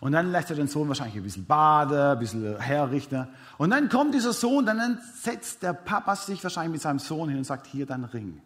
Und 0.00 0.12
dann 0.12 0.32
lässt 0.32 0.48
er 0.48 0.56
den 0.56 0.66
Sohn 0.66 0.88
wahrscheinlich 0.88 1.16
ein 1.16 1.22
bisschen 1.22 1.44
baden, 1.44 1.98
ein 1.98 2.18
bisschen 2.18 2.58
herrichten. 2.58 3.28
Und 3.58 3.70
dann 3.70 3.90
kommt 3.90 4.14
dieser 4.14 4.32
Sohn, 4.32 4.64
dann 4.64 4.98
setzt 5.14 5.62
der 5.62 5.74
Papa 5.74 6.16
sich 6.16 6.42
wahrscheinlich 6.42 6.72
mit 6.72 6.82
seinem 6.82 6.98
Sohn 6.98 7.28
hin 7.28 7.36
und 7.36 7.44
sagt, 7.44 7.66
hier 7.66 7.84
dein 7.84 8.04
Ring. 8.04 8.40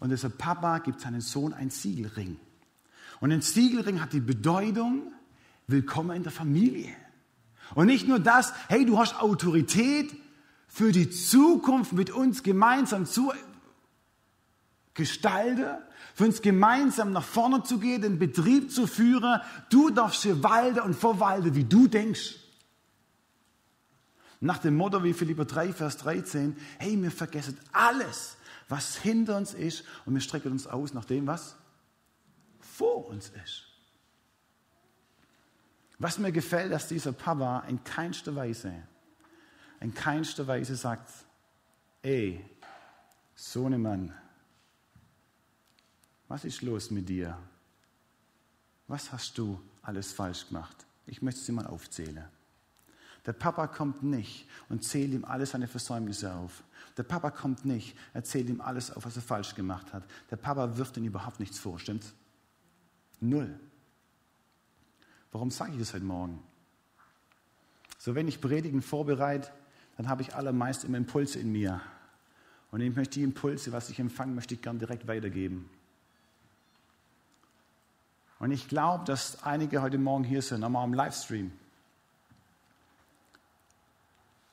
Und 0.00 0.10
dieser 0.10 0.30
Papa 0.30 0.78
gibt 0.78 1.00
seinem 1.00 1.20
Sohn 1.20 1.52
einen 1.52 1.70
Siegelring. 1.70 2.38
Und 3.20 3.32
ein 3.32 3.40
Siegelring 3.40 4.00
hat 4.00 4.12
die 4.12 4.20
Bedeutung, 4.20 5.12
willkommen 5.68 6.16
in 6.16 6.22
der 6.24 6.32
Familie. 6.32 6.88
Und 7.74 7.86
nicht 7.86 8.08
nur 8.08 8.18
das, 8.18 8.52
hey, 8.68 8.84
du 8.84 8.98
hast 8.98 9.20
Autorität 9.20 10.10
für 10.66 10.90
die 10.90 11.10
Zukunft 11.10 11.92
mit 11.92 12.10
uns 12.10 12.42
gemeinsam 12.42 13.06
zu 13.06 13.32
gestalten, 14.94 15.78
für 16.18 16.24
uns 16.24 16.42
gemeinsam 16.42 17.12
nach 17.12 17.22
vorne 17.22 17.62
zu 17.62 17.78
gehen, 17.78 18.02
den 18.02 18.18
Betrieb 18.18 18.72
zu 18.72 18.88
führen. 18.88 19.40
Du 19.70 19.90
darfst 19.90 20.24
hier 20.24 20.42
walten 20.42 20.80
und 20.80 20.94
verwalten, 20.94 21.54
wie 21.54 21.62
du 21.62 21.86
denkst. 21.86 22.34
Nach 24.40 24.58
dem 24.58 24.76
Motto 24.76 25.04
wie 25.04 25.12
Philipper 25.12 25.44
3, 25.44 25.72
Vers 25.72 25.96
13, 25.98 26.56
hey, 26.80 27.00
wir 27.00 27.12
vergessen 27.12 27.56
alles, 27.70 28.36
was 28.68 28.96
hinter 28.96 29.36
uns 29.36 29.54
ist 29.54 29.84
und 30.06 30.14
wir 30.14 30.20
strecken 30.20 30.50
uns 30.50 30.66
aus 30.66 30.92
nach 30.92 31.04
dem, 31.04 31.28
was 31.28 31.54
vor 32.58 33.06
uns 33.06 33.30
ist. 33.44 33.68
Was 36.00 36.18
mir 36.18 36.32
gefällt, 36.32 36.72
dass 36.72 36.88
dieser 36.88 37.12
Papa 37.12 37.60
in 37.68 37.84
keinster 37.84 38.34
Weise, 38.34 38.72
in 39.78 39.94
keinster 39.94 40.48
Weise 40.48 40.74
sagt, 40.74 41.12
ey, 42.02 42.44
Sohnemann, 43.36 44.12
was 46.28 46.44
ist 46.44 46.62
los 46.62 46.90
mit 46.90 47.08
dir? 47.08 47.36
Was 48.86 49.12
hast 49.12 49.36
du 49.38 49.60
alles 49.82 50.12
falsch 50.12 50.48
gemacht? 50.48 50.86
Ich 51.06 51.22
möchte 51.22 51.40
sie 51.40 51.52
mal 51.52 51.66
aufzählen. 51.66 52.24
Der 53.26 53.32
Papa 53.32 53.66
kommt 53.66 54.02
nicht 54.02 54.46
und 54.68 54.84
zählt 54.84 55.12
ihm 55.12 55.24
alles 55.24 55.50
seine 55.50 55.68
Versäumnisse 55.68 56.32
auf. 56.34 56.62
Der 56.96 57.02
Papa 57.02 57.30
kommt 57.30 57.64
nicht, 57.64 57.96
erzählt 58.14 58.48
ihm 58.48 58.60
alles 58.60 58.90
auf, 58.90 59.04
was 59.04 59.16
er 59.16 59.22
falsch 59.22 59.54
gemacht 59.54 59.92
hat. 59.92 60.04
Der 60.30 60.36
Papa 60.36 60.78
wirft 60.78 60.96
ihm 60.96 61.04
überhaupt 61.04 61.40
nichts 61.40 61.58
vor, 61.58 61.78
stimmt's? 61.78 62.14
Null. 63.20 63.58
Warum 65.32 65.50
sage 65.50 65.72
ich 65.72 65.78
das 65.78 65.92
heute 65.92 66.04
Morgen? 66.04 66.42
So, 67.98 68.14
wenn 68.14 68.28
ich 68.28 68.40
Predigen 68.40 68.80
vorbereite, 68.80 69.50
dann 69.96 70.08
habe 70.08 70.22
ich 70.22 70.34
allermeist 70.34 70.84
immer 70.84 70.96
Impulse 70.96 71.38
in 71.38 71.52
mir. 71.52 71.80
Und 72.70 72.80
ich 72.80 72.94
möchte 72.94 73.14
die 73.14 73.24
Impulse, 73.24 73.72
was 73.72 73.90
ich 73.90 73.98
empfange, 73.98 74.34
möchte 74.34 74.54
ich 74.54 74.62
gern 74.62 74.78
direkt 74.78 75.06
weitergeben. 75.06 75.68
Und 78.38 78.52
ich 78.52 78.68
glaube, 78.68 79.04
dass 79.04 79.42
einige 79.42 79.82
heute 79.82 79.98
Morgen 79.98 80.24
hier 80.24 80.42
sind, 80.42 80.62
einmal 80.62 80.84
am 80.84 80.94
Livestream, 80.94 81.50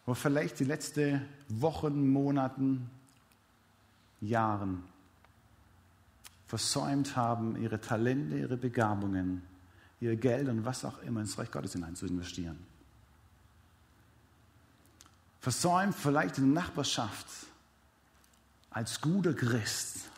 wo 0.06 0.14
vielleicht 0.14 0.60
die 0.60 0.64
letzten 0.64 1.26
Wochen, 1.50 2.08
Monaten, 2.10 2.90
Jahren 4.22 4.84
versäumt 6.48 7.16
haben, 7.16 7.62
ihre 7.62 7.80
Talente, 7.82 8.38
ihre 8.38 8.58
Begabungen, 8.58 9.44
ihr 10.00 10.16
Geld 10.16 10.48
und 10.48 10.66
was 10.66 10.86
auch 10.86 11.00
immer 11.00 11.22
ins 11.22 11.38
Reich 11.38 11.52
Gottes 11.52 11.74
hinein 11.74 11.96
zu 11.96 12.06
investieren. 12.08 12.58
Versäumt 15.40 15.96
vielleicht 15.96 16.40
in 16.40 16.54
der 16.54 16.64
Nachbarschaft 16.64 17.28
als 18.72 19.00
guter 19.00 19.34
Christ 19.34 20.10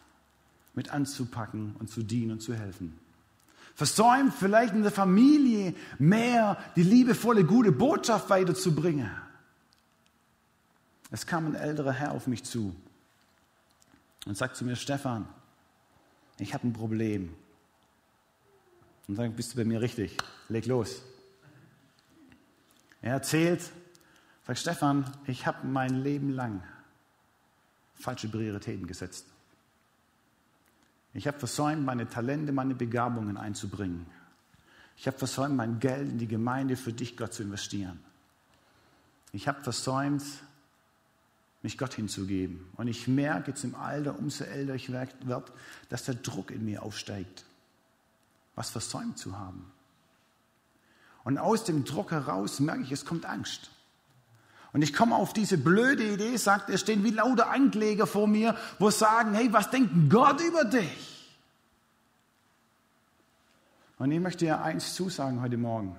mit 0.74 0.90
anzupacken 0.90 1.76
und 1.80 1.90
zu 1.90 2.04
dienen 2.04 2.34
und 2.34 2.42
zu 2.42 2.54
helfen 2.54 2.98
versäumt 3.78 4.34
vielleicht 4.34 4.74
in 4.74 4.82
der 4.82 4.92
Familie 4.92 5.76
mehr 6.00 6.58
die 6.76 6.82
liebevolle, 6.82 7.44
gute 7.44 7.72
Botschaft 7.72 8.28
weiterzubringen. 8.28 9.12
Es 11.12 11.28
kam 11.28 11.46
ein 11.46 11.54
älterer 11.54 11.94
Herr 11.94 12.14
auf 12.14 12.26
mich 12.26 12.44
zu 12.44 12.76
und 14.26 14.36
sagte 14.36 14.58
zu 14.58 14.66
mir, 14.66 14.76
Stefan, 14.76 15.28
ich 16.40 16.56
habe 16.56 16.68
ein 16.68 16.74
Problem. 16.74 17.36
Und 19.08 19.16
dann 19.20 19.36
bist 19.36 19.54
du 19.54 19.58
bei 19.58 19.64
mir 19.64 19.80
richtig, 19.80 20.18
leg 20.50 20.66
los. 20.66 21.04
Er 23.04 23.14
erzählt, 23.14 23.62
sagt 24.48 24.58
Stefan, 24.58 25.06
ich 25.28 25.46
habe 25.46 25.68
mein 25.68 26.02
Leben 26.02 26.32
lang 26.32 26.64
falsche 27.94 28.28
Prioritäten 28.28 28.88
gesetzt. 28.88 29.28
Ich 31.18 31.26
habe 31.26 31.40
versäumt, 31.40 31.84
meine 31.84 32.08
Talente, 32.08 32.52
meine 32.52 32.76
Begabungen 32.76 33.38
einzubringen. 33.38 34.06
Ich 34.98 35.08
habe 35.08 35.18
versäumt, 35.18 35.56
mein 35.56 35.80
Geld 35.80 36.08
in 36.12 36.20
die 36.20 36.28
Gemeinde 36.28 36.78
für 36.78 36.94
dich, 36.94 37.18
Gott, 37.18 37.34
zu 37.34 37.42
investieren. 37.42 38.00
Ich 39.32 39.48
habe 39.48 39.64
versäumt, 39.64 40.22
mich 41.64 41.76
Gott 41.80 41.96
hinzugeben. 41.96 42.70
Und 42.76 42.88
ich 42.88 43.08
merke 43.08 43.50
jetzt 43.50 43.64
im 43.64 43.74
Alter, 43.74 44.20
umso 44.20 44.44
älter 44.44 44.76
ich 44.76 44.92
werde, 44.92 45.12
dass 45.90 46.04
der 46.04 46.14
Druck 46.14 46.52
in 46.52 46.64
mir 46.64 46.84
aufsteigt, 46.84 47.46
was 48.54 48.70
versäumt 48.70 49.18
zu 49.18 49.40
haben. 49.40 49.72
Und 51.24 51.40
aus 51.40 51.64
dem 51.64 51.84
Druck 51.84 52.12
heraus 52.12 52.60
merke 52.60 52.84
ich, 52.84 52.92
es 52.92 53.06
kommt 53.06 53.26
Angst. 53.26 53.72
Und 54.78 54.84
ich 54.84 54.94
komme 54.94 55.16
auf 55.16 55.34
diese 55.34 55.58
blöde 55.58 56.04
Idee, 56.04 56.38
sagt, 56.38 56.70
es 56.70 56.82
stehen 56.82 57.04
wie 57.04 57.10
lauter 57.10 57.50
Ankläger 57.50 58.06
vor 58.06 58.28
mir, 58.28 58.56
wo 58.78 58.92
sagen, 58.92 59.34
hey, 59.34 59.52
was 59.52 59.72
denkt 59.72 59.92
Gott 60.08 60.40
über 60.40 60.66
dich? 60.66 61.36
Und 63.98 64.12
ich 64.12 64.20
möchte 64.20 64.46
dir 64.46 64.62
eins 64.62 64.94
zusagen 64.94 65.42
heute 65.42 65.58
Morgen. 65.58 65.96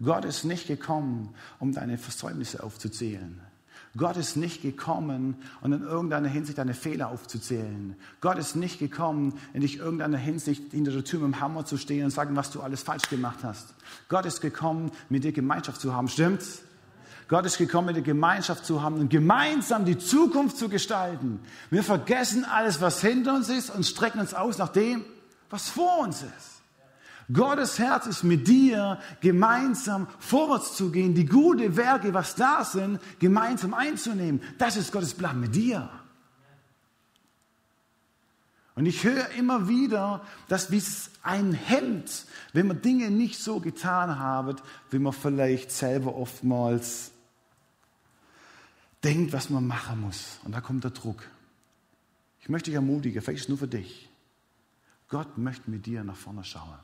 Gott 0.00 0.24
ist 0.24 0.44
nicht 0.44 0.68
gekommen, 0.68 1.34
um 1.58 1.72
deine 1.72 1.98
Versäumnisse 1.98 2.62
aufzuzählen. 2.62 3.40
Gott 3.96 4.16
ist 4.16 4.36
nicht 4.36 4.62
gekommen, 4.62 5.36
um 5.60 5.72
in 5.72 5.82
irgendeiner 5.82 6.28
Hinsicht 6.28 6.58
deine 6.58 6.74
Fehler 6.74 7.08
aufzuzählen. 7.08 7.96
Gott 8.20 8.38
ist 8.38 8.54
nicht 8.54 8.78
gekommen, 8.78 9.36
in 9.54 9.62
dich 9.62 9.78
irgendeiner 9.78 10.18
Hinsicht 10.18 10.70
hinter 10.70 10.92
der 10.92 11.02
Tür 11.02 11.18
mit 11.18 11.34
dem 11.34 11.40
Hammer 11.40 11.64
zu 11.64 11.78
stehen 11.78 12.04
und 12.04 12.10
sagen, 12.12 12.36
was 12.36 12.52
du 12.52 12.62
alles 12.62 12.84
falsch 12.84 13.08
gemacht 13.08 13.40
hast. 13.42 13.74
Gott 14.08 14.24
ist 14.24 14.40
gekommen, 14.40 14.92
mit 15.08 15.24
dir 15.24 15.32
Gemeinschaft 15.32 15.80
zu 15.80 15.92
haben. 15.92 16.06
Stimmt's? 16.06 16.62
Gott 17.28 17.46
ist 17.46 17.58
gekommen, 17.58 17.94
dir 17.94 18.02
Gemeinschaft 18.02 18.66
zu 18.66 18.82
haben 18.82 18.96
und 18.96 19.08
gemeinsam 19.08 19.84
die 19.84 19.98
Zukunft 19.98 20.58
zu 20.58 20.68
gestalten. 20.68 21.40
Wir 21.70 21.82
vergessen 21.82 22.44
alles, 22.44 22.80
was 22.80 23.00
hinter 23.00 23.34
uns 23.34 23.48
ist 23.48 23.70
und 23.70 23.84
strecken 23.84 24.20
uns 24.20 24.34
aus 24.34 24.58
nach 24.58 24.68
dem, 24.68 25.04
was 25.50 25.68
vor 25.68 26.00
uns 26.00 26.22
ist. 26.22 26.54
Gottes 27.32 27.78
Herz 27.78 28.06
ist 28.06 28.22
mit 28.22 28.46
dir, 28.46 28.98
gemeinsam 29.20 30.06
vorwärts 30.18 30.76
zu 30.76 30.90
gehen, 30.90 31.14
die 31.14 31.24
gute 31.24 31.76
Werke, 31.76 32.12
was 32.12 32.34
da 32.34 32.64
sind, 32.64 33.00
gemeinsam 33.18 33.72
einzunehmen. 33.72 34.42
Das 34.58 34.76
ist 34.76 34.92
Gottes 34.92 35.14
Plan 35.14 35.40
mit 35.40 35.54
dir. 35.54 35.88
Und 38.74 38.86
ich 38.86 39.04
höre 39.04 39.30
immer 39.38 39.68
wieder, 39.68 40.20
dass 40.48 40.70
wie 40.70 40.78
es 40.78 41.10
ein 41.22 41.52
Hemd, 41.52 42.26
wenn 42.52 42.66
man 42.66 42.82
Dinge 42.82 43.10
nicht 43.10 43.40
so 43.40 43.60
getan 43.60 44.18
haben, 44.18 44.56
wie 44.90 44.98
man 44.98 45.12
vielleicht 45.12 45.70
selber 45.70 46.16
oftmals 46.16 47.12
denkt, 49.04 49.32
was 49.32 49.50
man 49.50 49.66
machen 49.66 50.00
muss. 50.00 50.38
Und 50.44 50.52
da 50.52 50.60
kommt 50.60 50.84
der 50.84 50.90
Druck. 50.90 51.22
Ich 52.40 52.48
möchte 52.48 52.70
dich 52.70 52.76
ermutigen, 52.76 53.22
vielleicht 53.22 53.40
ist 53.40 53.44
es 53.44 53.48
nur 53.48 53.58
für 53.58 53.68
dich. 53.68 54.08
Gott 55.08 55.38
möchte 55.38 55.70
mit 55.70 55.86
dir 55.86 56.02
nach 56.02 56.16
vorne 56.16 56.44
schauen. 56.44 56.78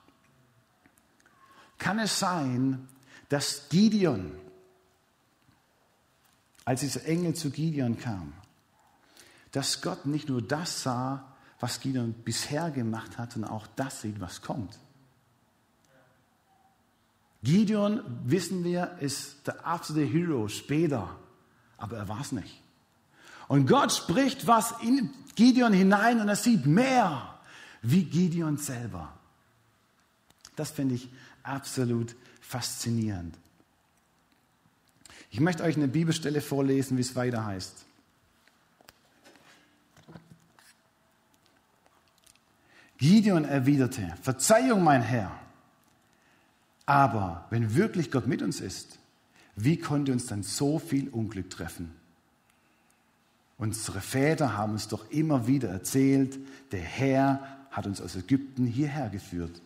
Kann 1.79 1.99
es 1.99 2.19
sein, 2.19 2.87
dass 3.29 3.69
Gideon, 3.71 4.33
als 6.65 6.81
dieser 6.81 7.05
Engel 7.07 7.35
zu 7.35 7.51
Gideon 7.51 7.99
kam, 7.99 8.33
dass 9.53 9.83
Gott 9.83 10.07
nicht 10.07 10.29
nur 10.29 10.43
das 10.43 10.83
sah, 10.83 11.37
was 11.59 11.81
Gideon 11.81 12.13
bisher 12.13 12.71
gemacht 12.71 13.19
hat, 13.19 13.33
sondern 13.33 13.51
auch 13.51 13.67
das 13.77 14.03
sieht, 14.03 14.21
was 14.21 14.43
kommt? 14.43 14.79
Gideon, 17.43 18.03
wissen 18.25 18.65
wir, 18.65 18.99
ist 19.01 19.47
der 19.47 19.67
absolute 19.67 20.07
Hero 20.07 20.49
später, 20.49 21.17
aber 21.81 21.97
er 21.97 22.09
war 22.09 22.21
es 22.21 22.31
nicht. 22.31 22.61
Und 23.49 23.67
Gott 23.67 23.93
spricht 23.93 24.47
was 24.47 24.73
in 24.83 25.11
Gideon 25.35 25.73
hinein 25.73 26.21
und 26.21 26.29
er 26.29 26.37
sieht 26.37 26.67
mehr 26.67 27.35
wie 27.83 28.05
Gideon 28.05 28.59
selber. 28.59 29.13
Das 30.55 30.71
finde 30.71 30.95
ich 30.95 31.09
absolut 31.43 32.15
faszinierend. 32.41 33.37
Ich 35.31 35.41
möchte 35.41 35.63
euch 35.63 35.77
eine 35.77 35.89
Bibelstelle 35.89 36.41
vorlesen, 36.41 36.97
wie 36.97 37.03
es 37.03 37.17
weiter 37.17 37.45
heißt. 37.45 37.85
Gideon 42.99 43.45
erwiderte, 43.45 44.15
Verzeihung, 44.21 44.85
mein 44.85 45.01
Herr, 45.01 45.41
aber 46.85 47.47
wenn 47.49 47.75
wirklich 47.75 48.11
Gott 48.11 48.27
mit 48.27 48.43
uns 48.43 48.61
ist, 48.61 49.00
wie 49.65 49.79
konnte 49.79 50.13
uns 50.13 50.27
dann 50.27 50.43
so 50.43 50.79
viel 50.79 51.09
Unglück 51.09 51.51
treffen? 51.51 51.93
Unsere 53.59 54.01
Väter 54.01 54.57
haben 54.57 54.73
uns 54.73 54.89
doch 54.89 55.11
immer 55.11 55.47
wieder 55.47 55.69
erzählt, 55.69 56.39
der 56.73 56.81
Herr 56.81 57.47
hat 57.71 57.87
uns 57.87 58.01
aus 58.01 58.17
Ägypten 58.17 58.67
hierher 58.67 59.11
geführt. 59.11 59.61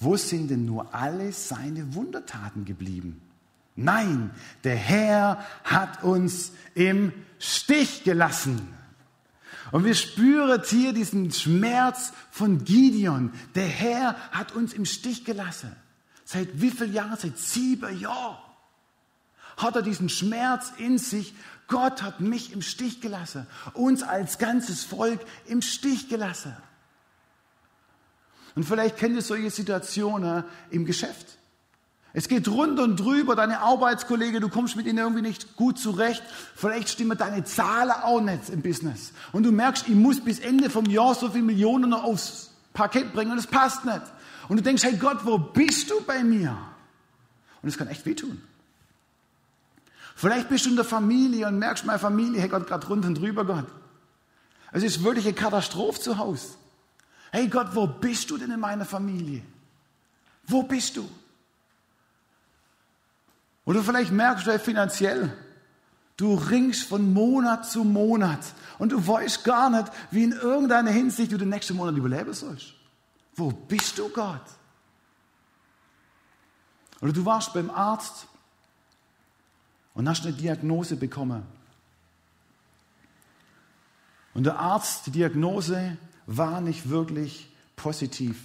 Wo 0.00 0.16
sind 0.16 0.50
denn 0.50 0.64
nur 0.64 0.94
alle 0.94 1.32
seine 1.32 1.94
Wundertaten 1.94 2.64
geblieben? 2.64 3.20
Nein, 3.76 4.30
der 4.64 4.76
Herr 4.76 5.44
hat 5.64 6.02
uns 6.02 6.52
im 6.74 7.12
Stich 7.38 8.04
gelassen. 8.04 8.68
Und 9.72 9.84
wir 9.84 9.94
spüren 9.94 10.62
hier 10.66 10.92
diesen 10.92 11.30
Schmerz 11.30 12.12
von 12.30 12.64
Gideon. 12.64 13.32
Der 13.54 13.66
Herr 13.66 14.16
hat 14.30 14.52
uns 14.52 14.72
im 14.72 14.84
Stich 14.84 15.24
gelassen. 15.24 15.74
Seit 16.24 16.48
wie 16.60 16.70
vielen 16.70 16.92
Jahren? 16.92 17.18
Seit 17.18 17.38
sieben 17.38 17.98
Jahren 17.98 18.51
hat 19.62 19.76
er 19.76 19.82
diesen 19.82 20.08
Schmerz 20.08 20.72
in 20.78 20.98
sich. 20.98 21.34
Gott 21.68 22.02
hat 22.02 22.20
mich 22.20 22.52
im 22.52 22.62
Stich 22.62 23.00
gelassen. 23.00 23.46
Uns 23.74 24.02
als 24.02 24.38
ganzes 24.38 24.84
Volk 24.84 25.20
im 25.46 25.62
Stich 25.62 26.08
gelassen. 26.08 26.54
Und 28.54 28.64
vielleicht 28.64 28.98
kennt 28.98 29.14
ihr 29.14 29.22
solche 29.22 29.50
Situationen 29.50 30.44
im 30.70 30.84
Geschäft. 30.84 31.38
Es 32.14 32.28
geht 32.28 32.46
rund 32.48 32.78
und 32.78 33.00
drüber, 33.00 33.34
deine 33.34 33.60
Arbeitskollege, 33.60 34.40
du 34.40 34.50
kommst 34.50 34.76
mit 34.76 34.86
ihnen 34.86 34.98
irgendwie 34.98 35.22
nicht 35.22 35.56
gut 35.56 35.78
zurecht. 35.78 36.22
Vielleicht 36.54 36.90
stimmen 36.90 37.16
deine 37.16 37.44
Zahlen 37.44 37.90
auch 37.90 38.20
nicht 38.20 38.50
im 38.50 38.60
Business. 38.60 39.12
Und 39.32 39.44
du 39.44 39.52
merkst, 39.52 39.88
ich 39.88 39.94
muss 39.94 40.20
bis 40.20 40.38
Ende 40.38 40.68
vom 40.68 40.84
Jahr 40.84 41.14
so 41.14 41.30
viele 41.30 41.44
Millionen 41.44 41.88
noch 41.88 42.04
aufs 42.04 42.50
Parkett 42.74 43.14
bringen 43.14 43.32
und 43.32 43.38
es 43.38 43.46
passt 43.46 43.86
nicht. 43.86 44.02
Und 44.48 44.58
du 44.58 44.62
denkst, 44.62 44.82
hey 44.82 44.96
Gott, 44.96 45.24
wo 45.24 45.38
bist 45.38 45.90
du 45.90 46.02
bei 46.02 46.22
mir? 46.22 46.56
Und 47.62 47.68
es 47.68 47.78
kann 47.78 47.88
echt 47.88 48.04
wehtun. 48.04 48.42
Vielleicht 50.14 50.48
bist 50.48 50.66
du 50.66 50.70
in 50.70 50.76
der 50.76 50.84
Familie 50.84 51.46
und 51.48 51.58
merkst, 51.58 51.84
meine 51.84 51.98
Familie, 51.98 52.40
hey 52.40 52.48
Gott, 52.48 52.66
gerade 52.66 52.86
und 52.86 53.14
drüber, 53.14 53.44
Gott. 53.44 53.66
Es 54.72 54.82
ist 54.82 55.02
wirklich 55.02 55.26
eine 55.26 55.34
Katastrophe 55.34 56.00
zu 56.00 56.18
Hause. 56.18 56.48
Hey 57.30 57.48
Gott, 57.48 57.68
wo 57.74 57.86
bist 57.86 58.30
du 58.30 58.38
denn 58.38 58.50
in 58.50 58.60
meiner 58.60 58.84
Familie? 58.84 59.42
Wo 60.44 60.62
bist 60.62 60.96
du? 60.96 61.08
Oder 63.64 63.82
vielleicht 63.82 64.10
merkst 64.10 64.46
du 64.46 64.58
finanziell, 64.58 65.36
du 66.16 66.34
ringst 66.34 66.88
von 66.88 67.12
Monat 67.12 67.66
zu 67.66 67.84
Monat 67.84 68.40
und 68.78 68.92
du 68.92 69.06
weißt 69.06 69.44
gar 69.44 69.70
nicht, 69.70 69.90
wie 70.10 70.24
in 70.24 70.32
irgendeiner 70.32 70.90
Hinsicht 70.90 71.32
du 71.32 71.38
den 71.38 71.48
nächsten 71.48 71.76
Monat 71.76 71.96
überleben 71.96 72.34
sollst. 72.34 72.74
Wo 73.34 73.50
bist 73.50 73.98
du, 73.98 74.08
Gott? 74.08 74.42
Oder 77.00 77.12
du 77.12 77.24
warst 77.24 77.54
beim 77.54 77.70
Arzt 77.70 78.26
und 79.94 80.08
hast 80.08 80.24
eine 80.24 80.34
Diagnose 80.34 80.96
bekommen. 80.96 81.42
Und 84.34 84.44
der 84.44 84.58
Arzt, 84.58 85.06
die 85.06 85.10
Diagnose 85.10 85.96
war 86.26 86.60
nicht 86.60 86.88
wirklich 86.88 87.50
positiv. 87.76 88.42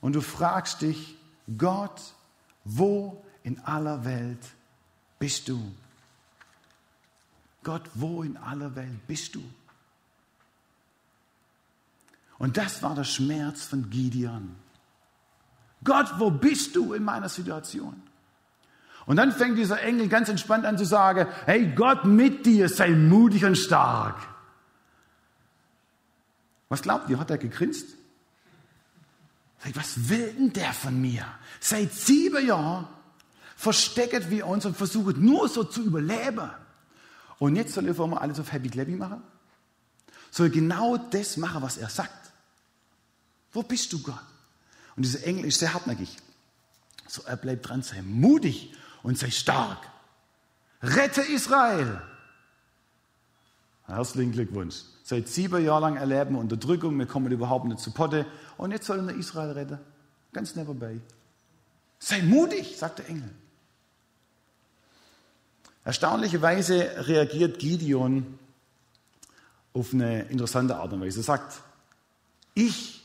Und 0.00 0.14
du 0.14 0.20
fragst 0.20 0.82
dich, 0.82 1.16
Gott, 1.56 2.00
wo 2.64 3.24
in 3.44 3.60
aller 3.60 4.04
Welt 4.04 4.40
bist 5.18 5.48
du? 5.48 5.60
Gott, 7.62 7.88
wo 7.94 8.22
in 8.22 8.36
aller 8.36 8.74
Welt 8.74 9.06
bist 9.06 9.34
du? 9.34 9.42
Und 12.38 12.56
das 12.56 12.82
war 12.82 12.94
der 12.94 13.04
Schmerz 13.04 13.64
von 13.64 13.88
Gideon. 13.88 14.56
Gott, 15.82 16.18
wo 16.18 16.30
bist 16.30 16.76
du 16.76 16.92
in 16.92 17.02
meiner 17.02 17.28
Situation? 17.28 18.02
Und 19.06 19.16
dann 19.16 19.32
fängt 19.32 19.56
dieser 19.56 19.80
Engel 19.82 20.08
ganz 20.08 20.28
entspannt 20.28 20.66
an 20.66 20.76
zu 20.76 20.84
sagen, 20.84 21.28
hey 21.46 21.72
Gott 21.74 22.04
mit 22.04 22.44
dir, 22.44 22.68
sei 22.68 22.90
mutig 22.90 23.44
und 23.44 23.56
stark. 23.56 24.16
Was 26.68 26.82
glaubt 26.82 27.08
ihr? 27.08 27.18
Hat 27.18 27.30
er 27.30 27.38
gegrinst? 27.38 27.86
Was 29.74 30.08
will 30.08 30.32
denn 30.32 30.52
der 30.52 30.72
von 30.72 31.00
mir? 31.00 31.24
Seit 31.60 31.92
sieben 31.92 32.46
Jahren 32.46 32.86
verstecken 33.56 34.28
wir 34.28 34.46
uns 34.46 34.66
und 34.66 34.76
versuchen 34.76 35.24
nur 35.24 35.48
so 35.48 35.64
zu 35.64 35.82
überleben. 35.82 36.50
Und 37.38 37.56
jetzt 37.56 37.74
soll 37.74 37.86
er 37.88 38.06
mal 38.06 38.18
alles 38.18 38.40
auf 38.40 38.52
Happy 38.52 38.68
Clappy 38.68 38.96
machen? 38.96 39.22
Soll 40.30 40.50
genau 40.50 40.96
das 40.96 41.36
machen, 41.36 41.62
was 41.62 41.76
er 41.76 41.88
sagt. 41.88 42.32
Wo 43.52 43.62
bist 43.62 43.92
du, 43.92 44.02
Gott? 44.02 44.20
Und 44.96 45.04
dieser 45.04 45.24
Engel 45.24 45.46
ist 45.46 45.60
sehr 45.60 45.72
hartnäckig. 45.72 46.16
So, 47.08 47.22
er 47.22 47.36
bleibt 47.36 47.68
dran, 47.68 47.82
sei 47.82 48.02
mutig 48.02 48.74
und 49.06 49.16
sei 49.16 49.30
stark. 49.30 49.78
Rette 50.82 51.22
Israel. 51.22 52.02
Herzlichen 53.84 54.32
Glückwunsch. 54.32 54.82
Seit 55.04 55.28
sieben 55.28 55.64
Jahren 55.64 55.80
lang 55.80 55.96
erleben 55.96 56.34
wir 56.34 56.40
Unterdrückung, 56.40 56.98
wir 56.98 57.06
kommen 57.06 57.30
überhaupt 57.30 57.66
nicht 57.66 57.78
zu 57.78 57.92
Potte. 57.92 58.26
Und 58.56 58.72
jetzt 58.72 58.86
sollen 58.86 59.06
wir 59.06 59.14
Israel 59.14 59.52
retten. 59.52 59.78
Ganz 60.32 60.56
nebenbei. 60.56 60.98
Sei 62.00 62.20
mutig, 62.22 62.76
sagt 62.76 62.98
der 62.98 63.08
Engel. 63.08 63.30
Erstaunlicherweise 65.84 67.06
reagiert 67.06 67.60
Gideon 67.60 68.36
auf 69.72 69.94
eine 69.94 70.22
interessante 70.22 70.74
Art 70.74 70.92
und 70.92 71.00
Weise. 71.00 71.20
Er 71.20 71.22
sagt, 71.22 71.60
ich 72.54 73.04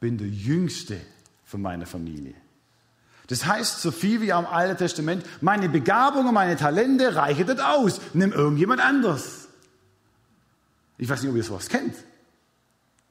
bin 0.00 0.18
der 0.18 0.26
Jüngste 0.26 1.00
von 1.44 1.62
meiner 1.62 1.86
Familie. 1.86 2.34
Das 3.28 3.44
heißt, 3.44 3.82
so 3.82 3.90
viel 3.90 4.20
wie 4.20 4.32
am 4.32 4.46
Alten 4.46 4.76
Testament, 4.76 5.24
meine 5.40 5.68
Begabung 5.68 6.28
und 6.28 6.34
meine 6.34 6.56
Talente 6.56 7.16
reichen 7.16 7.46
nicht 7.46 7.60
aus. 7.60 8.00
Nimm 8.14 8.32
irgendjemand 8.32 8.80
anders. 8.80 9.48
Ich 10.98 11.08
weiß 11.08 11.22
nicht, 11.22 11.30
ob 11.30 11.36
ihr 11.36 11.42
sowas 11.42 11.68
kennt. 11.68 11.94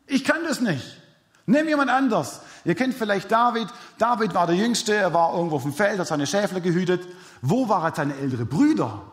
Ich 0.08 0.24
kann 0.24 0.44
das 0.44 0.62
nicht. 0.62 1.02
Nimm 1.46 1.68
jemand 1.68 1.92
anders. 1.92 2.42
Ihr 2.64 2.76
kennt 2.76 2.96
vielleicht 2.96 3.32
David. 3.32 3.68
David 3.98 4.34
war 4.34 4.48
der 4.48 4.56
Jüngste, 4.56 4.96
er 4.96 5.14
war 5.14 5.36
irgendwo 5.36 5.58
auf 5.58 5.64
dem 5.64 5.74
Feld, 5.74 6.00
hat 6.00 6.08
seine 6.08 6.26
Schäfler 6.26 6.62
gehütet. 6.62 7.06
Wo 7.42 7.70
waren 7.70 7.94
seine 7.94 8.16
älteren 8.18 8.48
Brüder? 8.48 9.12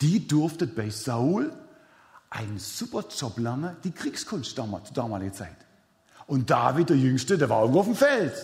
Die 0.00 0.26
durften 0.28 0.74
bei 0.74 0.90
Saul 0.90 1.52
einen 2.30 2.58
super 2.58 3.04
Job 3.16 3.38
lernen, 3.38 3.76
die 3.84 3.90
Kriegskunst 3.90 4.58
damals, 4.58 4.92
damalige 4.92 5.32
Zeit. 5.32 5.56
Und 6.26 6.50
David, 6.50 6.90
der 6.90 6.96
Jüngste, 6.96 7.38
der 7.38 7.48
war 7.48 7.60
irgendwo 7.62 7.80
auf 7.80 7.86
dem 7.86 7.96
Feld. 7.96 8.34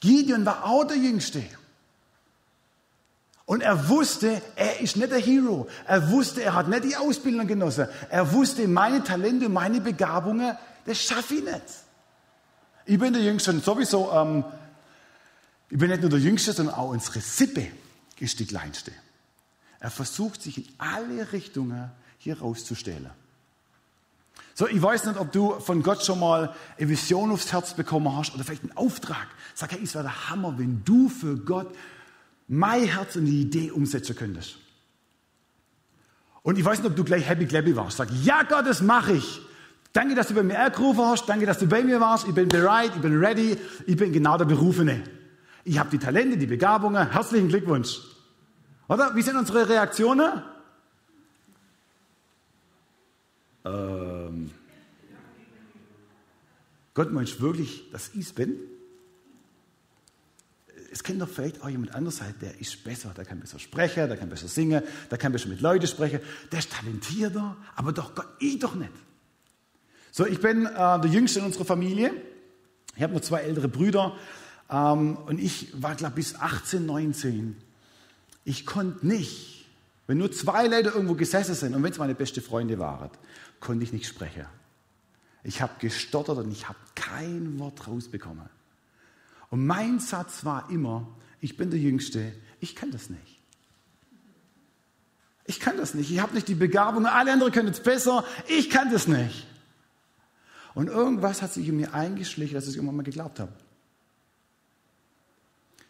Gideon 0.00 0.44
war 0.46 0.64
auch 0.64 0.84
der 0.84 0.96
Jüngste. 0.96 1.44
Und 3.44 3.62
er 3.62 3.88
wusste, 3.88 4.40
er 4.56 4.80
ist 4.80 4.96
nicht 4.96 5.10
der 5.10 5.18
Hero. 5.18 5.68
Er 5.86 6.10
wusste, 6.10 6.42
er 6.42 6.54
hat 6.54 6.68
nicht 6.68 6.84
die 6.84 6.96
Ausbildung 6.96 7.46
genossen. 7.46 7.88
Er 8.08 8.32
wusste, 8.32 8.68
meine 8.68 9.02
Talente, 9.02 9.48
meine 9.48 9.80
Begabungen, 9.80 10.56
das 10.86 11.02
schaffe 11.02 11.34
ich 11.34 11.44
nicht. 11.44 11.62
Ich 12.86 12.98
bin 12.98 13.12
der 13.12 13.22
Jüngste 13.22 13.50
und 13.50 13.64
sowieso, 13.64 14.10
ähm, 14.12 14.44
ich 15.68 15.78
bin 15.78 15.90
nicht 15.90 16.00
nur 16.00 16.10
der 16.10 16.20
Jüngste, 16.20 16.52
sondern 16.52 16.74
auch 16.74 16.90
unsere 16.90 17.20
Sippe 17.20 17.66
ist 18.20 18.38
die 18.38 18.46
kleinste. 18.46 18.92
Er 19.80 19.90
versucht 19.90 20.42
sich 20.42 20.58
in 20.58 20.74
alle 20.78 21.32
Richtungen 21.32 21.90
hier 22.18 22.38
rauszustellen. 22.38 23.10
So, 24.60 24.68
ich 24.68 24.82
weiß 24.82 25.06
nicht, 25.06 25.18
ob 25.18 25.32
du 25.32 25.58
von 25.58 25.82
Gott 25.82 26.04
schon 26.04 26.20
mal 26.20 26.54
eine 26.76 26.88
Vision 26.90 27.30
aufs 27.30 27.50
Herz 27.50 27.72
bekommen 27.72 28.14
hast 28.14 28.34
oder 28.34 28.44
vielleicht 28.44 28.62
einen 28.62 28.76
Auftrag. 28.76 29.26
Sag, 29.54 29.72
hey, 29.72 29.80
es 29.82 29.94
wäre 29.94 30.04
der 30.04 30.28
Hammer, 30.28 30.58
wenn 30.58 30.84
du 30.84 31.08
für 31.08 31.38
Gott 31.38 31.74
mein 32.46 32.84
Herz 32.84 33.16
und 33.16 33.24
die 33.24 33.40
Idee 33.40 33.70
umsetzen 33.70 34.14
könntest. 34.14 34.58
Und 36.42 36.58
ich 36.58 36.64
weiß 36.66 36.80
nicht, 36.80 36.90
ob 36.90 36.94
du 36.94 37.04
gleich 37.04 37.26
happy 37.26 37.46
clappy 37.46 37.74
warst. 37.74 37.96
Sag, 37.96 38.10
ja 38.22 38.42
Gott, 38.42 38.66
das 38.66 38.82
mache 38.82 39.14
ich. 39.14 39.40
Danke, 39.94 40.14
dass 40.14 40.28
du 40.28 40.34
bei 40.34 40.42
mir 40.42 40.60
angerufen 40.60 41.06
hast. 41.06 41.26
Danke, 41.26 41.46
dass 41.46 41.58
du 41.58 41.66
bei 41.66 41.82
mir 41.82 41.98
warst. 41.98 42.28
Ich 42.28 42.34
bin 42.34 42.48
bereit, 42.50 42.92
ich 42.94 43.00
bin 43.00 43.18
ready. 43.18 43.56
Ich 43.86 43.96
bin 43.96 44.12
genau 44.12 44.36
der 44.36 44.44
Berufene. 44.44 45.02
Ich 45.64 45.78
habe 45.78 45.88
die 45.88 45.98
Talente, 45.98 46.36
die 46.36 46.46
Begabungen. 46.46 47.10
Herzlichen 47.10 47.48
Glückwunsch. 47.48 47.98
Oder? 48.88 49.16
Wie 49.16 49.22
sind 49.22 49.38
unsere 49.38 49.66
Reaktionen? 49.66 50.42
Ähm, 53.64 54.19
Gott 56.94 57.12
meinst 57.12 57.40
wirklich, 57.40 57.90
dass 57.92 58.10
ich 58.14 58.26
es 58.26 58.32
bin? 58.32 58.56
Es 60.92 61.04
kennt 61.04 61.20
doch 61.20 61.28
vielleicht 61.28 61.62
auch 61.62 61.68
jemand 61.68 61.94
anderes 61.94 62.20
der 62.40 62.60
ist 62.60 62.82
besser, 62.82 63.12
der 63.16 63.24
kann 63.24 63.38
besser 63.38 63.60
sprechen, 63.60 64.08
der 64.08 64.16
kann 64.16 64.28
besser 64.28 64.48
singen, 64.48 64.82
der 65.08 65.18
kann 65.18 65.30
besser 65.30 65.48
mit 65.48 65.60
Leuten 65.60 65.86
sprechen, 65.86 66.20
der 66.50 66.58
ist 66.58 66.72
talentierter, 66.72 67.56
aber 67.76 67.92
doch 67.92 68.14
Gott, 68.14 68.26
ich 68.40 68.58
doch 68.58 68.74
nicht. 68.74 68.90
So, 70.10 70.26
ich 70.26 70.40
bin 70.40 70.66
äh, 70.66 70.70
der 70.74 71.06
Jüngste 71.06 71.38
in 71.38 71.44
unserer 71.44 71.64
Familie. 71.64 72.12
Ich 72.96 73.02
habe 73.02 73.12
nur 73.12 73.22
zwei 73.22 73.42
ältere 73.42 73.68
Brüder 73.68 74.16
ähm, 74.68 75.16
und 75.16 75.38
ich 75.38 75.80
war, 75.80 75.94
glaube 75.94 76.16
bis 76.16 76.34
18, 76.34 76.84
19. 76.84 77.56
Ich 78.44 78.66
konnte 78.66 79.06
nicht, 79.06 79.66
wenn 80.08 80.18
nur 80.18 80.32
zwei 80.32 80.66
Leute 80.66 80.88
irgendwo 80.88 81.14
gesessen 81.14 81.54
sind 81.54 81.74
und 81.74 81.84
wenn 81.84 81.92
es 81.92 81.98
meine 81.98 82.16
beste 82.16 82.40
Freunde 82.40 82.80
waren, 82.80 83.10
konnte 83.60 83.84
ich 83.84 83.92
nicht 83.92 84.08
sprechen. 84.08 84.46
Ich 85.42 85.62
habe 85.62 85.72
gestottert 85.78 86.38
und 86.38 86.50
ich 86.50 86.68
habe 86.68 86.78
kein 86.94 87.58
Wort 87.58 87.86
rausbekommen. 87.86 88.48
Und 89.50 89.66
mein 89.66 89.98
Satz 89.98 90.44
war 90.44 90.70
immer, 90.70 91.08
ich 91.40 91.56
bin 91.56 91.70
der 91.70 91.80
Jüngste, 91.80 92.32
ich 92.60 92.76
kann 92.76 92.90
das 92.90 93.10
nicht. 93.10 93.40
Ich 95.46 95.58
kann 95.58 95.76
das 95.76 95.94
nicht. 95.94 96.10
Ich 96.10 96.20
habe 96.20 96.34
nicht 96.34 96.46
die 96.46 96.54
Begabung, 96.54 97.06
alle 97.06 97.32
anderen 97.32 97.52
können 97.52 97.68
es 97.68 97.82
besser, 97.82 98.24
ich 98.46 98.70
kann 98.70 98.92
das 98.92 99.08
nicht. 99.08 99.46
Und 100.74 100.88
irgendwas 100.88 101.42
hat 101.42 101.52
sich 101.52 101.66
in 101.66 101.76
mir 101.76 101.94
eingeschlichen, 101.94 102.54
dass 102.54 102.68
ich 102.68 102.76
immer 102.76 102.92
mal 102.92 103.02
geglaubt 103.02 103.40
habe. 103.40 103.52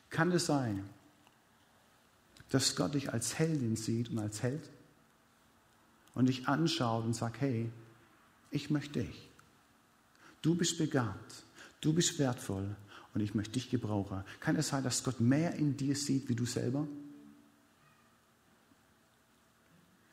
Kann 0.08 0.32
es 0.32 0.46
sein, 0.46 0.88
dass 2.48 2.74
Gott 2.76 2.94
dich 2.94 3.12
als 3.12 3.38
Heldin 3.38 3.76
sieht 3.76 4.10
und 4.10 4.18
als 4.18 4.42
Held? 4.42 4.62
und 6.14 6.26
dich 6.26 6.48
anschaut 6.48 7.04
und 7.04 7.14
sagt, 7.14 7.40
hey, 7.40 7.70
ich 8.50 8.70
möchte 8.70 9.00
dich. 9.00 9.29
Du 10.42 10.55
bist 10.55 10.79
begabt, 10.79 11.42
du 11.81 11.92
bist 11.92 12.18
wertvoll 12.18 12.76
und 13.14 13.20
ich 13.20 13.35
möchte 13.35 13.53
dich 13.53 13.70
gebrauchen. 13.70 14.24
Kann 14.40 14.57
es 14.57 14.68
sein, 14.68 14.85
dass 14.85 15.05
Gott 15.05 15.20
mehr 15.20 15.55
in 15.55 15.76
dir 15.76 15.94
sieht 15.94 16.29
wie 16.29 16.35
du 16.35 16.46
selber? 16.46 16.87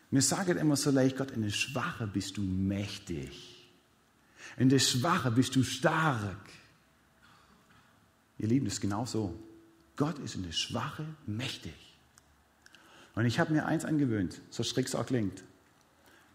Mir 0.10 0.22
sagen 0.22 0.58
immer 0.58 0.76
so 0.76 0.92
leicht, 0.92 1.18
Gott, 1.18 1.32
in 1.32 1.42
der 1.42 1.50
Schwache 1.50 2.08
bist 2.08 2.38
du 2.38 2.42
mächtig. 2.42 3.70
In 4.56 4.70
der 4.70 4.80
Schwache 4.80 5.32
bist 5.32 5.56
du 5.56 5.64
stark. 5.64 6.50
Ihr 8.38 8.48
Lieben, 8.48 8.66
das 8.66 8.76
ist 8.76 8.82
genau 8.82 9.06
so. 9.06 9.38
Gott 9.96 10.20
ist 10.20 10.36
in 10.36 10.44
der 10.44 10.52
Schwache 10.52 11.06
mächtig. 11.26 11.74
Und 13.16 13.26
ich 13.26 13.40
habe 13.40 13.52
mir 13.52 13.66
eins 13.66 13.84
angewöhnt, 13.84 14.42
so 14.50 14.64
schräg 14.64 14.86
es 14.86 14.96
auch 14.96 15.06
klingt 15.06 15.44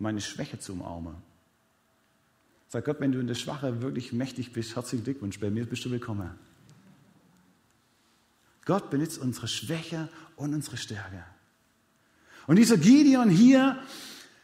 meine 0.02 0.20
Schwäche 0.20 0.58
zu 0.58 0.72
umarmen. 0.72 1.14
Sag 2.72 2.86
Gott, 2.86 3.00
wenn 3.00 3.12
du 3.12 3.20
in 3.20 3.26
der 3.26 3.34
Schwache 3.34 3.82
wirklich 3.82 4.14
mächtig 4.14 4.54
bist, 4.54 4.76
herzlichen 4.76 5.04
Glückwunsch, 5.04 5.38
bei 5.38 5.50
mir 5.50 5.66
bist 5.66 5.84
du 5.84 5.90
willkommen. 5.90 6.30
Gott 8.64 8.88
benutzt 8.88 9.18
unsere 9.18 9.46
Schwäche 9.46 10.08
und 10.36 10.54
unsere 10.54 10.78
Stärke. 10.78 11.22
Und 12.46 12.56
dieser 12.56 12.78
Gideon 12.78 13.28
hier 13.28 13.78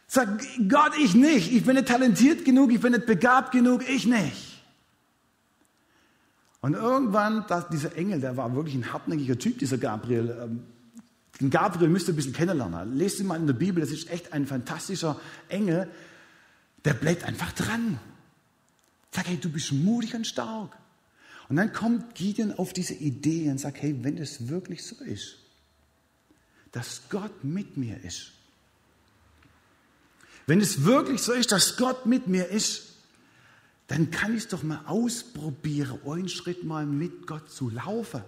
sagt, 0.05 0.45
Gott, 0.69 0.91
ich 0.99 1.15
nicht, 1.15 1.51
ich 1.51 1.65
bin 1.65 1.73
nicht 1.73 1.87
talentiert 1.87 2.45
genug, 2.45 2.71
ich 2.71 2.79
bin 2.79 2.91
nicht 2.91 3.07
begabt 3.07 3.51
genug, 3.51 3.89
ich 3.89 4.05
nicht. 4.05 4.63
Und 6.61 6.75
irgendwann, 6.75 7.45
dieser 7.71 7.95
Engel, 7.95 8.21
der 8.21 8.37
war 8.37 8.53
wirklich 8.53 8.75
ein 8.75 8.93
hartnäckiger 8.93 9.39
Typ, 9.39 9.57
dieser 9.57 9.79
Gabriel, 9.79 10.37
ähm, 10.39 10.59
den 11.41 11.49
Gabriel 11.49 11.89
müsst 11.89 12.07
ihr 12.07 12.13
ein 12.13 12.17
bisschen 12.17 12.33
kennenlernen. 12.33 12.95
Lest 12.95 13.19
ihn 13.21 13.25
mal 13.25 13.37
in 13.37 13.47
der 13.47 13.55
Bibel, 13.55 13.81
das 13.81 13.89
ist 13.89 14.07
echt 14.11 14.33
ein 14.33 14.45
fantastischer 14.45 15.19
Engel. 15.47 15.89
Der 16.85 16.93
bleibt 16.93 17.23
einfach 17.23 17.53
dran. 17.53 17.99
Hey, 19.29 19.37
du 19.37 19.51
bist 19.51 19.71
mutig 19.71 20.15
und 20.15 20.25
stark. 20.25 20.75
Und 21.49 21.57
dann 21.57 21.71
kommt 21.71 22.15
Gideon 22.15 22.51
auf 22.51 22.73
diese 22.73 22.95
Idee 22.95 23.51
und 23.51 23.59
sagt, 23.59 23.79
hey, 23.79 23.95
wenn 24.01 24.17
es 24.17 24.47
wirklich 24.47 24.83
so 24.83 25.03
ist, 25.03 25.35
dass 26.71 27.03
Gott 27.09 27.43
mit 27.43 27.77
mir 27.77 28.03
ist, 28.03 28.31
wenn 30.47 30.59
es 30.61 30.83
wirklich 30.83 31.21
so 31.21 31.33
ist, 31.33 31.51
dass 31.51 31.77
Gott 31.77 32.07
mit 32.07 32.25
mir 32.25 32.47
ist, 32.47 32.87
dann 33.85 34.09
kann 34.09 34.35
ich 34.35 34.45
es 34.45 34.47
doch 34.47 34.63
mal 34.63 34.83
ausprobieren, 34.87 35.99
einen 36.07 36.27
Schritt 36.27 36.63
mal 36.63 36.87
mit 36.87 37.27
Gott 37.27 37.51
zu 37.51 37.69
laufen. 37.69 38.23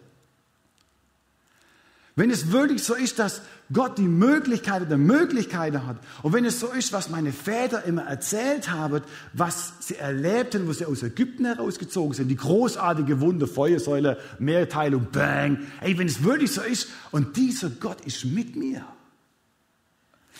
Wenn 2.15 2.29
es 2.29 2.51
wirklich 2.51 2.83
so 2.83 2.93
ist, 2.93 3.19
dass 3.19 3.41
Gott 3.71 3.97
die 3.97 4.07
Möglichkeit 4.07 4.89
der 4.89 4.97
Möglichkeiten 4.97 5.87
hat 5.87 5.97
und 6.23 6.33
wenn 6.33 6.43
es 6.43 6.59
so 6.59 6.67
ist, 6.67 6.91
was 6.91 7.09
meine 7.09 7.31
Väter 7.31 7.85
immer 7.85 8.03
erzählt 8.03 8.69
haben, 8.69 9.01
was 9.31 9.73
sie 9.79 9.95
erlebten, 9.95 10.67
wo 10.67 10.73
sie 10.73 10.85
aus 10.85 11.03
Ägypten 11.03 11.45
herausgezogen 11.45 12.13
sind, 12.13 12.27
die 12.27 12.35
großartige 12.35 13.21
Wunder, 13.21 13.47
Feuersäule, 13.47 14.19
Mehrteilung, 14.39 15.07
Bang. 15.11 15.59
Ey, 15.79 15.97
wenn 15.97 16.07
es 16.07 16.23
wirklich 16.23 16.51
so 16.51 16.61
ist 16.61 16.89
und 17.11 17.37
dieser 17.37 17.69
Gott 17.69 18.01
ist 18.05 18.25
mit 18.25 18.57
mir. 18.57 18.85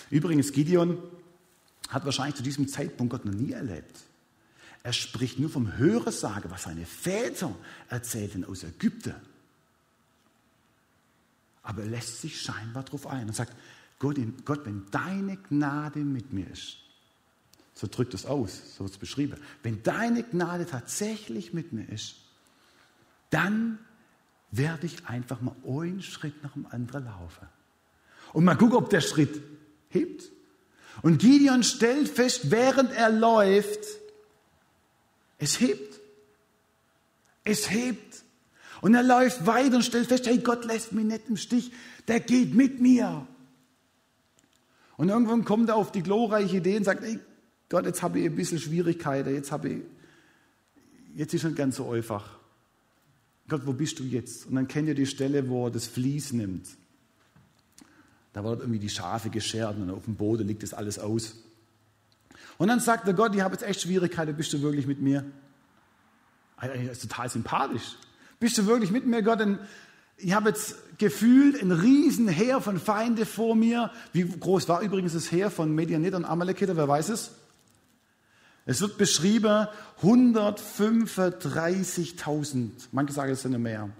Übrigens, 0.10 0.52
Gideon 0.52 0.98
hat 1.88 2.04
wahrscheinlich 2.04 2.36
zu 2.36 2.44
diesem 2.44 2.68
Zeitpunkt 2.68 3.12
Gott 3.12 3.24
noch 3.24 3.34
nie 3.34 3.54
erlebt. 3.54 3.98
Er 4.84 4.94
spricht 4.94 5.40
nur 5.40 5.50
vom 5.50 5.78
Hörensagen, 5.78 6.52
was 6.52 6.64
seine 6.64 6.86
Väter 6.86 7.56
erzählten 7.88 8.44
aus 8.44 8.64
Ägypten. 8.64 9.16
Aber 11.64 11.84
er 11.84 11.90
lässt 11.90 12.22
sich 12.22 12.42
scheinbar 12.42 12.84
darauf 12.84 13.08
ein 13.08 13.28
und 13.28 13.36
sagt, 13.36 13.56
Gott, 14.00 14.18
Gott, 14.46 14.66
wenn 14.66 14.86
deine 14.90 15.38
Gnade 15.38 16.00
mit 16.00 16.34
mir 16.34 16.50
ist, 16.50 16.78
So 17.74 17.88
drückt 17.88 18.14
es 18.14 18.26
aus, 18.26 18.76
so 18.76 18.84
wird 18.84 18.94
es 18.94 19.00
beschrieben. 19.00 19.40
Wenn 19.64 19.82
deine 19.84 20.24
Gnade 20.24 20.66
tatsächlich 20.66 21.54
mit 21.54 21.72
mir 21.74 21.88
ist, 21.90 22.16
dann 23.30 23.80
werde 24.52 24.86
ich 24.86 25.06
einfach 25.08 25.42
mal 25.42 25.56
einen 25.66 26.02
Schritt 26.02 26.44
nach 26.44 26.54
dem 26.54 26.66
anderen 26.68 27.06
laufen. 27.06 27.48
Und 28.34 28.44
mal 28.44 28.56
gucken, 28.56 28.76
ob 28.76 28.90
der 28.90 29.02
Schritt 29.02 29.42
hebt. 29.90 30.24
Und 31.02 31.20
Gideon 31.20 31.64
stellt 31.64 32.10
fest, 32.10 32.52
während 32.52 32.92
er 32.92 33.10
läuft, 33.10 33.80
es 35.38 35.60
hebt. 35.60 36.00
Es 37.44 37.70
hebt. 37.72 38.21
Und 38.82 38.96
er 38.96 39.04
läuft 39.04 39.46
weiter 39.46 39.76
und 39.76 39.84
stellt 39.84 40.08
fest, 40.08 40.26
hey, 40.26 40.40
Gott 40.40 40.66
lässt 40.66 40.92
mich 40.92 41.06
nicht 41.06 41.30
im 41.30 41.38
Stich, 41.38 41.72
der 42.08 42.20
geht 42.20 42.56
mit 42.56 42.82
mir. 42.82 43.28
Und 44.98 45.10
irgendwann 45.10 45.46
kommt 45.46 45.70
er 45.70 45.76
auf 45.76 45.92
die 45.92 46.04
glorreiche 46.04 46.58
Idee 46.58 46.78
und 46.78 46.84
sagt, 46.84 47.04
hey, 47.04 47.20
Gott, 47.70 47.86
jetzt 47.86 48.02
habe 48.02 48.20
ich 48.20 48.26
ein 48.26 48.36
bisschen 48.36 48.60
Schwierigkeiten, 48.60 49.34
jetzt 49.34 49.52
habe 49.52 49.70
ich, 49.70 49.82
jetzt 51.16 51.34
ist 51.34 51.44
nicht 51.44 51.56
ganz 51.56 51.78
so 51.78 51.92
einfach. 51.92 52.38
Gott, 53.48 53.66
wo 53.66 53.74
bist 53.74 54.00
du 54.00 54.04
jetzt? 54.04 54.48
Und 54.48 54.56
dann 54.56 54.68
kennt 54.68 54.88
ihr 54.88 54.96
die 54.96 55.06
Stelle, 55.06 55.48
wo 55.48 55.68
er 55.68 55.72
das 55.72 55.88
Vlies 55.88 56.34
nimmt. 56.34 56.68
Da 58.34 58.44
wird 58.44 58.62
irgendwie 58.62 58.80
die 58.80 58.90
Schafe 58.90 59.30
geschert 59.30 59.78
und 59.78 59.90
auf 59.90 60.06
dem 60.06 60.16
Boden 60.16 60.48
liegt 60.48 60.64
das 60.64 60.74
alles 60.74 61.00
aus. 61.00 61.36
Und 62.58 62.68
dann 62.68 62.80
sagt 62.80 63.08
der 63.08 63.14
Gott, 63.14 63.36
ich 63.36 63.42
habe 63.42 63.54
jetzt 63.54 63.64
echt 63.64 63.82
Schwierigkeiten, 63.82 64.36
bist 64.36 64.54
du 64.54 64.62
wirklich 64.62 64.88
mit 64.88 65.02
mir? 65.02 65.26
Das 66.60 66.76
ist 66.76 67.02
total 67.02 67.30
sympathisch. 67.30 67.98
Bist 68.42 68.58
du 68.58 68.66
wirklich 68.66 68.92
mit 68.92 69.06
mir, 69.06 69.22
Gott? 69.22 69.40
Denn 69.40 69.60
ich 70.18 70.34
habe 70.34 70.50
jetzt 70.50 70.98
gefühlt 70.98 71.62
ein 71.62 71.72
Riesenheer 71.72 72.60
von 72.60 72.80
Feinde 72.80 73.28
vor 73.28 73.56
mir. 73.56 73.92
Wie 74.14 74.28
groß 74.28 74.68
war 74.68 74.82
übrigens 74.82 75.14
das 75.14 75.32
Heer 75.32 75.52
von 75.52 75.76
Medianit 75.76 76.16
und 76.16 76.26
Amalekiter? 76.26 76.76
Wer 76.76 76.88
weiß 76.88 77.10
es? 77.10 77.34
Es 78.66 78.82
wird 78.82 78.98
beschrieben 78.98 79.68
135.000. 80.02 82.72
Manche 82.92 83.14
sagen, 83.14 83.32
es 83.32 83.44
sind 83.44 83.62
mehr. 83.62 83.92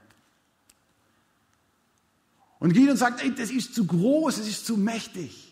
Und 2.58 2.74
Gideon 2.74 2.98
sagt, 2.98 3.24
ey, 3.24 3.36
das 3.36 3.52
ist 3.52 3.76
zu 3.76 3.86
groß, 3.86 4.40
es 4.40 4.48
ist 4.48 4.66
zu 4.66 4.76
mächtig. 4.76 5.51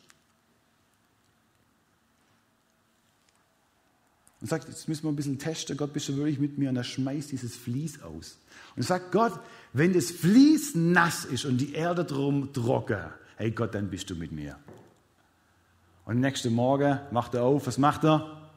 Und 4.41 4.47
sagt, 4.47 4.69
jetzt 4.69 4.87
müssen 4.87 5.03
wir 5.03 5.11
ein 5.11 5.15
bisschen 5.15 5.37
testen, 5.37 5.75
Gott, 5.75 5.91
bist 5.91 6.07
du 6.07 6.15
wirklich 6.15 6.39
mit 6.39 6.57
mir? 6.57 6.69
Und 6.69 6.77
er 6.77 6.83
schmeißt 6.83 7.31
dieses 7.31 7.55
Vlies 7.55 8.01
aus. 8.01 8.37
Und 8.75 8.83
sagt, 8.83 9.11
Gott, 9.11 9.33
wenn 9.73 9.93
das 9.93 10.11
Vlies 10.11 10.75
nass 10.75 11.25
ist 11.25 11.45
und 11.45 11.57
die 11.57 11.73
Erde 11.73 12.05
drum 12.05 12.53
trocken, 12.53 13.03
hey 13.35 13.51
Gott, 13.51 13.75
dann 13.75 13.89
bist 13.89 14.09
du 14.09 14.15
mit 14.15 14.31
mir. 14.31 14.57
Und 16.05 16.21
nächsten 16.21 16.53
Morgen 16.53 16.99
macht 17.11 17.33
er 17.33 17.43
auf, 17.43 17.67
was 17.67 17.77
macht 17.77 18.03
er? 18.05 18.49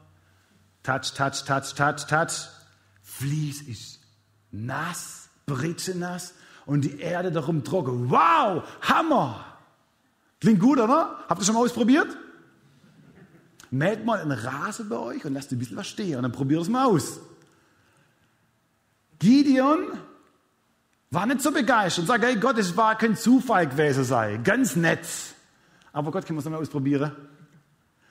Touch, 0.83 1.13
touch, 1.13 1.43
touch, 1.45 1.73
touch, 1.75 2.05
touch. 2.07 2.49
Vlies 3.01 3.61
ist 3.61 3.99
nass, 4.51 5.29
nass 5.95 6.33
und 6.65 6.81
die 6.81 6.99
Erde 6.99 7.31
darum 7.31 7.63
trocken. 7.63 8.09
Wow, 8.09 8.63
Hammer! 8.81 9.45
Klingt 10.39 10.59
gut, 10.59 10.79
oder? 10.79 11.19
Habt 11.27 11.41
ihr 11.41 11.45
schon 11.45 11.55
mal 11.55 11.61
ausprobiert? 11.61 12.07
Mäht 13.73 14.05
mal 14.05 14.19
einen 14.19 14.33
Rasen 14.33 14.87
bei 14.87 14.97
euch 14.97 15.25
und 15.25 15.33
lasst 15.33 15.51
ein 15.51 15.57
bisschen 15.57 15.77
was 15.77 15.87
stehen 15.87 16.17
und 16.17 16.21
dann 16.21 16.31
probiert 16.31 16.61
es 16.61 16.69
mal 16.69 16.85
aus. 16.85 17.19
Gideon 19.17 19.97
war 21.09 21.25
nicht 21.25 21.41
so 21.41 21.51
begeistert 21.51 22.03
und 22.03 22.07
sagt, 22.07 22.23
hey 22.23 22.35
Gott, 22.35 22.59
es 22.59 22.77
war 22.77 22.95
kein 22.95 23.17
Zufall 23.17 23.67
gewesen 23.67 24.03
sei. 24.03 24.37
Ganz 24.37 24.75
nett. 24.75 25.07
Aber 25.91 26.11
Gott, 26.11 26.27
können 26.27 26.37
wir 26.37 26.41
es 26.41 26.45
mal 26.45 26.57
ausprobieren? 26.57 27.13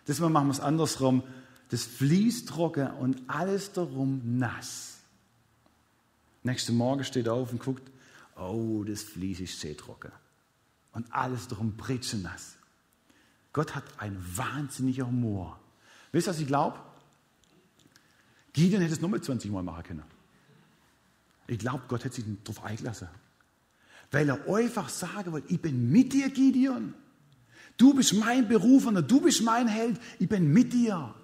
Das 0.07 0.19
machen 0.19 0.49
wir 0.49 0.51
es 0.51 0.59
andersrum. 0.59 1.23
Das 1.71 1.85
fließt 1.85 2.49
trocken 2.49 2.91
und 2.95 3.23
alles 3.29 3.71
darum 3.73 4.21
nass. 4.39 4.99
Nächsten 6.43 6.77
Morgen 6.77 7.05
steht 7.05 7.29
er 7.29 7.35
auf 7.35 7.53
und 7.53 7.63
guckt, 7.63 7.89
oh, 8.35 8.83
das 8.83 9.05
Vlies 9.05 9.39
ist 9.39 9.61
sehr 9.61 9.77
trocken. 9.77 10.11
Und 10.93 11.07
alles 11.15 11.47
darum 11.47 11.73
nass. 12.21 12.57
Gott 13.53 13.75
hat 13.75 13.85
ein 13.99 14.17
wahnsinniger 14.37 15.07
Humor. 15.07 15.59
Wisst 16.13 16.29
ihr, 16.29 16.31
was 16.31 16.41
ich 16.41 16.47
glaube? 16.47 16.79
Gideon 18.53 18.83
hätte 18.83 18.95
es 18.95 19.01
nur 19.01 19.11
mit 19.11 19.25
20 19.25 19.51
Mal 19.51 19.63
machen 19.63 19.83
können. 19.83 20.03
Ich 21.47 21.59
glaube, 21.59 21.83
Gott 21.89 22.05
hätte 22.05 22.17
sich 22.17 22.25
darauf 22.45 22.65
eingelassen. 22.65 23.09
Weil 24.11 24.29
er 24.29 24.55
einfach 24.55 24.89
sagen 24.89 25.33
wollte, 25.33 25.53
ich 25.53 25.61
bin 25.61 25.91
mit 25.91 26.13
dir, 26.13 26.31
Gideon. 26.31 26.95
Du 27.77 27.95
bist 27.95 28.15
mein 28.15 28.47
Berufener, 28.47 29.03
du 29.03 29.21
bist 29.21 29.43
mein 29.43 29.69
Held, 29.69 29.99
ich 30.19 30.29
bin 30.29 30.53
mit 30.53 30.73
dir. 30.73 31.15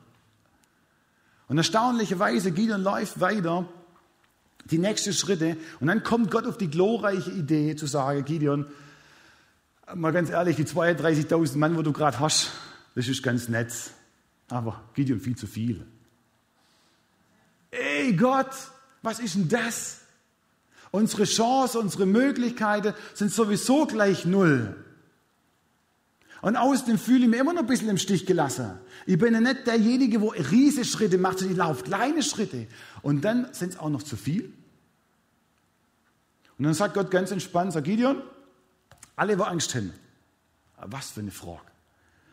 Und 1.48 1.58
erstaunlicherweise, 1.58 2.52
Gideon 2.52 2.82
läuft 2.82 3.20
weiter 3.20 3.68
die 4.70 4.78
nächsten 4.78 5.12
Schritte. 5.12 5.56
Und 5.80 5.88
dann 5.88 6.02
kommt 6.02 6.30
Gott 6.30 6.46
auf 6.46 6.58
die 6.58 6.68
glorreiche 6.68 7.30
Idee 7.30 7.76
zu 7.76 7.86
sagen, 7.86 8.24
Gideon, 8.24 8.66
mal 9.94 10.12
ganz 10.12 10.30
ehrlich, 10.30 10.56
die 10.56 10.64
32.000 10.64 11.56
Mann, 11.58 11.76
wo 11.76 11.82
du 11.82 11.92
gerade 11.92 12.18
hast, 12.20 12.52
das 12.94 13.08
ist 13.08 13.22
ganz 13.22 13.48
nett. 13.48 13.72
Aber 14.48 14.82
Gideon 14.94 15.20
viel 15.20 15.36
zu 15.36 15.46
viel. 15.46 15.84
Ey 17.70 18.14
Gott, 18.14 18.50
was 19.02 19.20
ist 19.20 19.34
denn 19.34 19.48
das? 19.48 20.00
Unsere 20.90 21.24
Chance, 21.24 21.78
unsere 21.78 22.06
Möglichkeiten 22.06 22.94
sind 23.14 23.30
sowieso 23.30 23.86
gleich 23.86 24.24
null. 24.24 24.74
Und 26.40 26.56
außerdem 26.56 26.98
fühle 26.98 27.24
ich 27.24 27.28
mich 27.28 27.40
immer 27.40 27.52
noch 27.52 27.62
ein 27.62 27.66
bisschen 27.66 27.88
im 27.88 27.98
Stich 27.98 28.24
gelassen. 28.24 28.78
Ich 29.06 29.18
bin 29.18 29.34
ja 29.34 29.40
nicht 29.40 29.66
derjenige, 29.66 30.20
wo 30.20 30.28
riesige 30.28 30.84
Schritte 30.84 31.18
macht, 31.18 31.40
sondern 31.40 31.52
ich 31.52 31.58
laufe 31.58 31.84
kleine 31.84 32.22
Schritte. 32.22 32.68
Und 33.02 33.22
dann 33.22 33.52
sind 33.52 33.74
es 33.74 33.78
auch 33.78 33.90
noch 33.90 34.02
zu 34.02 34.16
viel. 34.16 34.52
Und 36.56 36.64
dann 36.64 36.74
sagt 36.74 36.94
Gott 36.94 37.10
ganz 37.10 37.32
entspannt, 37.32 37.72
sagt 37.72 37.86
Gideon, 37.86 38.22
alle, 39.18 39.38
wo 39.38 39.42
Angst 39.42 39.74
haben. 39.74 39.92
Was 40.76 41.10
für 41.10 41.20
eine 41.20 41.30
Frage. 41.30 41.60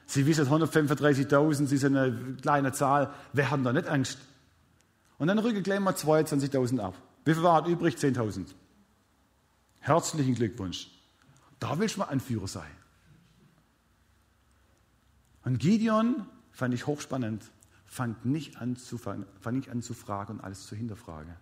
Sie 0.06 0.26
wissen 0.26 0.48
135.000, 0.48 1.66
Sie 1.66 1.78
sind 1.78 1.98
eine 1.98 2.36
kleine 2.42 2.72
Zahl. 2.72 3.14
Wer 3.34 3.50
hat 3.50 3.66
da 3.66 3.74
nicht 3.74 3.88
Angst? 3.88 4.20
Und 5.18 5.28
dann 5.28 5.40
rücken 5.40 5.64
gleich 5.64 5.80
mal 5.80 5.94
22.000 5.94 6.80
ab. 6.80 6.96
Wie 7.24 7.34
viel 7.34 7.44
war 7.44 7.66
übrig? 7.68 7.96
10.000. 7.96 8.48
Herzlichen 9.80 10.36
Glückwunsch. 10.36 10.92
Da 11.60 11.80
willst 11.80 11.96
du 11.96 12.00
mal 12.02 12.06
Anführer 12.06 12.48
sein. 12.48 12.72
Und 15.44 15.60
Gideon 15.60 16.28
fand 16.52 16.74
ich 16.74 16.86
hochspannend, 16.86 17.44
fand 17.86 18.26
nicht 18.26 18.58
an 18.58 18.76
zu, 18.76 18.98
fand 18.98 19.26
nicht 19.52 19.70
an 19.70 19.82
zu 19.82 19.94
fragen 19.94 20.34
und 20.34 20.42
alles 20.42 20.66
zu 20.68 20.76
hinterfragen. 20.76 21.36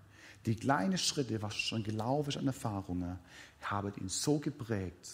Die 0.45 0.55
kleinen 0.55 0.97
Schritte, 0.97 1.41
was 1.41 1.55
schon 1.55 1.83
gelaufen 1.83 2.29
ist 2.29 2.37
an 2.37 2.47
Erfahrungen, 2.47 3.17
haben 3.61 3.93
ihn 3.99 4.09
so 4.09 4.39
geprägt, 4.39 5.09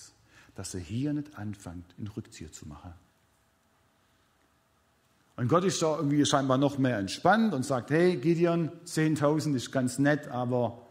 dass 0.59 0.73
er 0.73 0.81
hier 0.81 1.13
nicht 1.13 1.37
anfängt, 1.37 1.85
in 1.97 2.07
Rückzieher 2.07 2.51
zu 2.51 2.67
machen. 2.67 2.91
Und 5.37 5.47
Gott 5.47 5.63
ist 5.63 5.81
da 5.81 5.95
irgendwie 5.95 6.25
scheinbar 6.25 6.57
noch 6.57 6.77
mehr 6.77 6.97
entspannt 6.97 7.53
und 7.53 7.63
sagt, 7.63 7.91
hey 7.91 8.17
Gideon, 8.17 8.69
10.000 8.85 9.55
ist 9.55 9.71
ganz 9.71 9.99
nett, 9.99 10.27
aber 10.27 10.85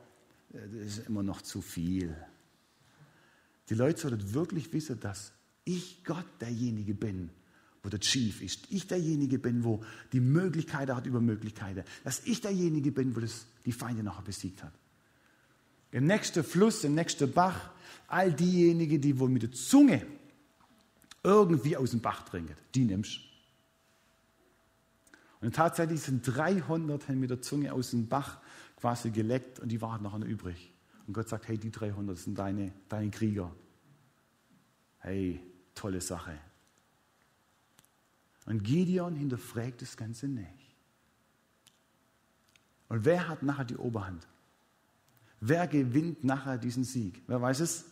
äh, 0.55 0.61
das 0.73 0.97
ist 0.97 1.09
immer 1.09 1.23
noch 1.23 1.43
zu 1.43 1.61
viel. 1.61 2.17
Die 3.69 3.75
Leute 3.75 4.01
sollten 4.01 4.33
wirklich 4.33 4.73
wissen, 4.73 5.01
dass 5.01 5.33
ich 5.65 6.03
Gott 6.03 6.25
derjenige 6.41 6.95
bin, 6.95 7.29
wo 7.83 7.91
der 7.91 8.01
Chief 8.01 8.41
ist. 8.41 8.69
Ich 8.71 8.87
derjenige 8.87 9.39
bin, 9.39 9.65
wo 9.65 9.85
die 10.15 10.21
Möglichkeiten 10.21 10.97
hat 10.97 11.05
über 11.05 11.21
Möglichkeiten. 11.21 11.85
Dass 12.05 12.21
ich 12.25 12.41
derjenige 12.41 12.91
bin, 12.91 13.15
wo 13.15 13.21
das 13.21 13.45
die 13.67 13.73
Feinde 13.73 14.03
nachher 14.03 14.23
besiegt 14.23 14.63
hat. 14.63 14.73
Im 15.91 16.07
nächsten 16.07 16.45
Fluss, 16.45 16.85
im 16.85 16.95
nächsten 16.95 17.33
Bach, 17.33 17.71
all 18.09 18.33
diejenigen, 18.33 19.01
die 19.01 19.19
wohl 19.19 19.29
mit 19.29 19.43
der 19.43 19.53
Zunge 19.53 20.07
irgendwie 21.23 21.77
aus 21.77 21.91
dem 21.91 22.01
Bach 22.01 22.29
trinken, 22.29 22.55
die 22.75 22.85
nimmst. 22.85 23.21
Und 25.41 25.55
tatsächlich 25.55 26.01
sind 26.01 26.23
300 26.23 27.09
mit 27.11 27.31
der 27.31 27.41
Zunge 27.41 27.73
aus 27.73 27.91
dem 27.91 28.09
Bach 28.09 28.39
quasi 28.77 29.11
geleckt 29.11 29.61
und 29.61 29.69
die 29.69 29.81
waren 29.81 30.03
noch 30.03 30.19
übrig. 30.21 30.73
Und 31.07 31.15
Gott 31.15 31.29
sagt, 31.29 31.49
hey, 31.49 31.57
die 31.57 31.71
300 31.71 32.19
sind 32.19 32.39
deine, 32.39 32.73
deine 32.89 33.11
Krieger. 33.11 33.55
Hey, 34.99 35.41
tolle 35.75 36.01
Sache. 36.01 36.39
Und 38.47 38.63
Gideon 38.65 39.15
hinterfragt 39.15 39.83
das 39.83 39.97
Ganze 39.97 40.27
nicht. 40.27 40.49
Und 42.89 43.05
wer 43.05 43.29
hat 43.29 43.43
nachher 43.43 43.65
die 43.65 43.77
Oberhand? 43.77 44.27
Wer 45.41 45.67
gewinnt 45.67 46.25
nachher 46.25 46.59
diesen 46.59 46.85
Sieg? 46.85 47.23
Wer 47.27 47.41
weiß 47.41 47.61
es? 47.61 47.85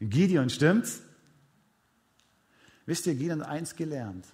Gideon, 0.00 0.50
stimmt's? 0.50 1.02
Wisst 2.84 3.06
ihr, 3.06 3.14
Gideon 3.14 3.40
hat 3.42 3.48
eins 3.48 3.74
gelernt. 3.74 4.26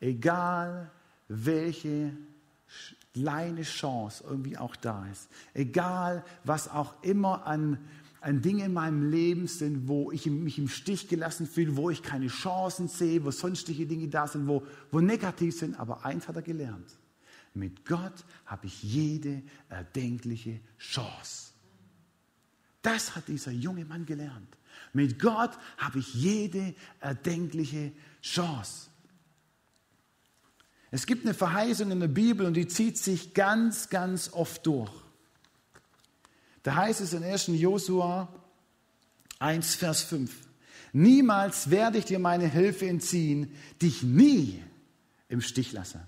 Egal 0.00 0.90
welche 1.28 2.12
kleine 3.12 3.62
Chance 3.62 4.24
irgendwie 4.26 4.56
auch 4.56 4.76
da 4.76 5.06
ist, 5.06 5.28
egal 5.52 6.24
was 6.44 6.68
auch 6.68 7.02
immer 7.02 7.46
an 7.46 7.78
an 8.20 8.42
Dinge 8.42 8.66
in 8.66 8.72
meinem 8.72 9.10
Leben 9.10 9.46
sind, 9.46 9.88
wo 9.88 10.12
ich 10.12 10.26
mich 10.26 10.58
im 10.58 10.68
Stich 10.68 11.08
gelassen 11.08 11.46
fühle, 11.46 11.76
wo 11.76 11.90
ich 11.90 12.02
keine 12.02 12.28
Chancen 12.28 12.88
sehe, 12.88 13.24
wo 13.24 13.30
sonstige 13.30 13.86
Dinge 13.86 14.08
da 14.08 14.26
sind, 14.26 14.46
wo, 14.46 14.62
wo 14.90 15.00
negativ 15.00 15.58
sind. 15.58 15.78
Aber 15.80 16.04
eins 16.04 16.28
hat 16.28 16.36
er 16.36 16.42
gelernt. 16.42 16.98
Mit 17.54 17.84
Gott 17.86 18.24
habe 18.46 18.66
ich 18.66 18.82
jede 18.82 19.42
erdenkliche 19.68 20.60
Chance. 20.78 21.49
Das 22.82 23.14
hat 23.14 23.28
dieser 23.28 23.52
junge 23.52 23.84
Mann 23.84 24.06
gelernt. 24.06 24.56
Mit 24.92 25.18
Gott 25.18 25.50
habe 25.76 25.98
ich 25.98 26.14
jede 26.14 26.74
erdenkliche 27.00 27.92
Chance. 28.22 28.88
Es 30.90 31.06
gibt 31.06 31.24
eine 31.24 31.34
Verheißung 31.34 31.90
in 31.90 32.00
der 32.00 32.08
Bibel 32.08 32.46
und 32.46 32.54
die 32.54 32.66
zieht 32.66 32.98
sich 32.98 33.34
ganz, 33.34 33.90
ganz 33.90 34.32
oft 34.32 34.66
durch. 34.66 34.90
Da 36.62 36.74
heißt 36.74 37.00
es 37.00 37.12
in 37.12 37.22
1. 37.22 37.48
Josua 37.48 38.28
1, 39.38 39.74
Vers 39.76 40.02
5. 40.02 40.34
Niemals 40.92 41.70
werde 41.70 41.98
ich 41.98 42.04
dir 42.04 42.18
meine 42.18 42.48
Hilfe 42.48 42.88
entziehen, 42.88 43.54
dich 43.80 44.02
nie 44.02 44.62
im 45.28 45.40
Stich 45.40 45.72
lassen. 45.72 46.00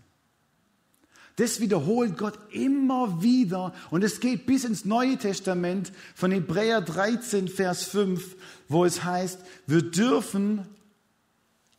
Das 1.36 1.60
wiederholt 1.60 2.18
Gott 2.18 2.38
immer 2.50 3.22
wieder 3.22 3.74
und 3.90 4.04
es 4.04 4.20
geht 4.20 4.46
bis 4.46 4.64
ins 4.64 4.84
Neue 4.84 5.16
Testament 5.16 5.92
von 6.14 6.30
Hebräer 6.30 6.82
13, 6.82 7.48
Vers 7.48 7.84
5, 7.84 8.36
wo 8.68 8.84
es 8.84 9.02
heißt, 9.02 9.40
wir 9.66 9.82
dürfen 9.82 10.66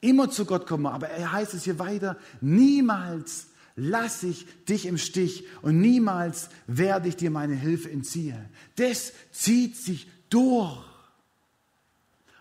immer 0.01 0.31
zu 0.31 0.45
Gott 0.45 0.65
kommen, 0.65 0.87
aber 0.87 1.09
er 1.09 1.31
heißt 1.31 1.53
es 1.53 1.63
hier 1.63 1.77
weiter, 1.77 2.17
niemals 2.41 3.47
lasse 3.75 4.27
ich 4.27 4.45
dich 4.65 4.85
im 4.85 4.97
Stich 4.97 5.45
und 5.61 5.79
niemals 5.79 6.49
werde 6.67 7.09
ich 7.09 7.15
dir 7.15 7.31
meine 7.31 7.55
Hilfe 7.55 7.89
entziehen. 7.89 8.49
Das 8.75 9.13
zieht 9.31 9.77
sich 9.77 10.07
durch. 10.29 10.83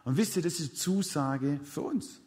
Und 0.04 0.16
wisst 0.16 0.36
ihr, 0.36 0.42
das 0.42 0.60
ist 0.60 0.78
Zusage 0.78 1.60
für 1.64 1.82
uns. 1.82 2.20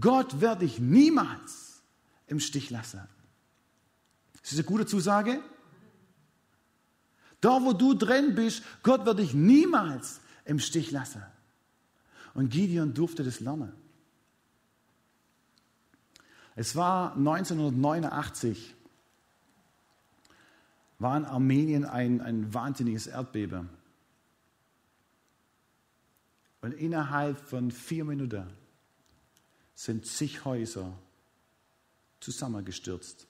Gott 0.00 0.40
wird 0.40 0.62
dich 0.62 0.78
niemals 0.78 1.82
im 2.26 2.40
Stich 2.40 2.70
lassen. 2.70 3.00
Ist 4.46 4.52
das 4.52 4.60
eine 4.60 4.68
gute 4.68 4.86
Zusage? 4.86 5.42
Da, 7.40 7.60
wo 7.64 7.72
du 7.72 7.94
drin 7.94 8.36
bist, 8.36 8.62
Gott 8.84 9.04
wird 9.04 9.18
dich 9.18 9.34
niemals 9.34 10.20
im 10.44 10.60
Stich 10.60 10.92
lassen. 10.92 11.20
Und 12.32 12.50
Gideon 12.50 12.94
durfte 12.94 13.24
das 13.24 13.40
lernen. 13.40 13.72
Es 16.54 16.76
war 16.76 17.16
1989, 17.16 18.76
war 21.00 21.16
in 21.16 21.24
Armenien 21.24 21.84
ein, 21.84 22.20
ein 22.20 22.54
wahnsinniges 22.54 23.08
Erdbeben. 23.08 23.68
Und 26.60 26.70
innerhalb 26.70 27.36
von 27.36 27.72
vier 27.72 28.04
Minuten 28.04 28.46
sind 29.74 30.06
zig 30.06 30.44
Häuser 30.44 30.96
zusammengestürzt. 32.20 33.26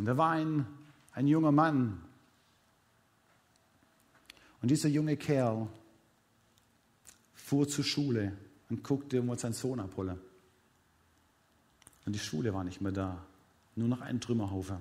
Und 0.00 0.06
da 0.06 0.16
war 0.16 0.30
ein, 0.30 0.64
ein 1.12 1.26
junger 1.26 1.52
Mann. 1.52 2.00
Und 4.62 4.70
dieser 4.70 4.88
junge 4.88 5.18
Kerl 5.18 5.68
fuhr 7.34 7.68
zur 7.68 7.84
Schule 7.84 8.32
und 8.70 8.82
guckte, 8.82 9.28
wo 9.28 9.34
sein 9.34 9.52
Sohn 9.52 9.78
abholen. 9.78 10.18
Und 12.06 12.14
die 12.14 12.18
Schule 12.18 12.54
war 12.54 12.64
nicht 12.64 12.80
mehr 12.80 12.92
da, 12.92 13.22
nur 13.76 13.88
noch 13.88 14.00
ein 14.00 14.22
Trümmerhaufen. 14.22 14.78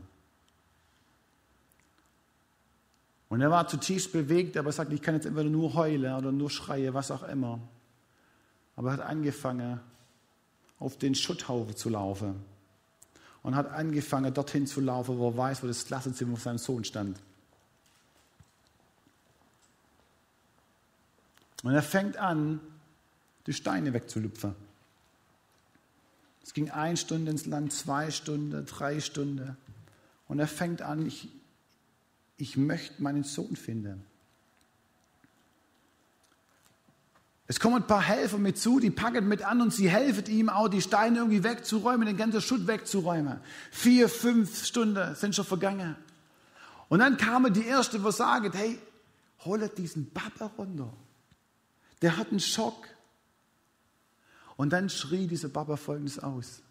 Und 3.27 3.41
er 3.41 3.51
war 3.51 3.67
zutiefst 3.67 4.13
bewegt, 4.13 4.55
aber 4.55 4.69
er 4.69 4.71
sagte, 4.71 4.95
ich 4.95 5.01
kann 5.01 5.15
jetzt 5.15 5.25
entweder 5.25 5.49
nur 5.49 5.73
heulen 5.73 6.13
oder 6.13 6.31
nur 6.31 6.49
schreien, 6.49 6.93
was 6.93 7.11
auch 7.11 7.23
immer. 7.23 7.59
Aber 8.77 8.91
er 8.91 8.93
hat 8.93 9.01
angefangen, 9.01 9.81
auf 10.79 10.97
den 10.97 11.13
Schutthaufen 11.13 11.75
zu 11.75 11.89
laufen. 11.89 12.58
Und 13.41 13.55
hat 13.55 13.71
angefangen, 13.71 14.33
dorthin 14.33 14.67
zu 14.67 14.81
laufen, 14.81 15.17
wo 15.17 15.29
er 15.29 15.37
weiß, 15.37 15.63
wo 15.63 15.67
das 15.67 15.85
Klassenzimmer 15.85 16.35
von 16.35 16.43
seinem 16.43 16.57
Sohn 16.57 16.83
stand. 16.83 17.19
Und 21.63 21.73
er 21.73 21.83
fängt 21.83 22.17
an, 22.17 22.59
die 23.47 23.53
Steine 23.53 23.93
wegzulüpfen. 23.93 24.55
Es 26.43 26.53
ging 26.53 26.69
eine 26.69 26.97
Stunde 26.97 27.31
ins 27.31 27.45
Land, 27.45 27.73
zwei 27.73 28.11
Stunden, 28.11 28.65
drei 28.65 28.99
Stunden. 28.99 29.55
Und 30.27 30.39
er 30.39 30.47
fängt 30.47 30.81
an, 30.81 31.05
ich, 31.05 31.29
ich 32.37 32.57
möchte 32.57 33.01
meinen 33.01 33.23
Sohn 33.23 33.55
finden. 33.55 34.03
Es 37.49 37.59
kommen 37.59 37.77
ein 37.77 37.87
paar 37.87 38.03
Helfer 38.03 38.37
mit 38.37 38.59
zu, 38.59 38.79
die 38.79 38.91
packen 38.91 39.27
mit 39.27 39.41
an 39.41 39.59
und 39.59 39.73
sie 39.73 39.89
helfen 39.89 40.27
ihm 40.27 40.49
auch, 40.49 40.67
die 40.67 40.83
Steine 40.83 41.17
irgendwie 41.17 41.43
wegzuräumen, 41.43 42.05
den 42.05 42.15
ganzen 42.15 42.41
Schutt 42.41 42.67
wegzuräumen. 42.67 43.39
Vier, 43.71 44.07
fünf 44.07 44.63
Stunden 44.63 45.15
sind 45.15 45.33
schon 45.33 45.45
vergangen. 45.45 45.95
Und 46.89 46.99
dann 46.99 47.17
kam 47.17 47.51
die 47.51 47.65
erste, 47.65 47.97
die 47.97 48.11
sagt, 48.11 48.53
hey, 48.53 48.77
holet 49.45 49.75
diesen 49.79 50.11
Papa 50.11 50.51
runter. 50.59 50.93
Der 52.03 52.17
hat 52.17 52.29
einen 52.29 52.39
Schock. 52.39 52.87
Und 54.55 54.69
dann 54.71 54.87
schrie 54.87 55.25
dieser 55.25 55.49
Papa 55.49 55.75
folgendes 55.75 56.19
aus. 56.19 56.61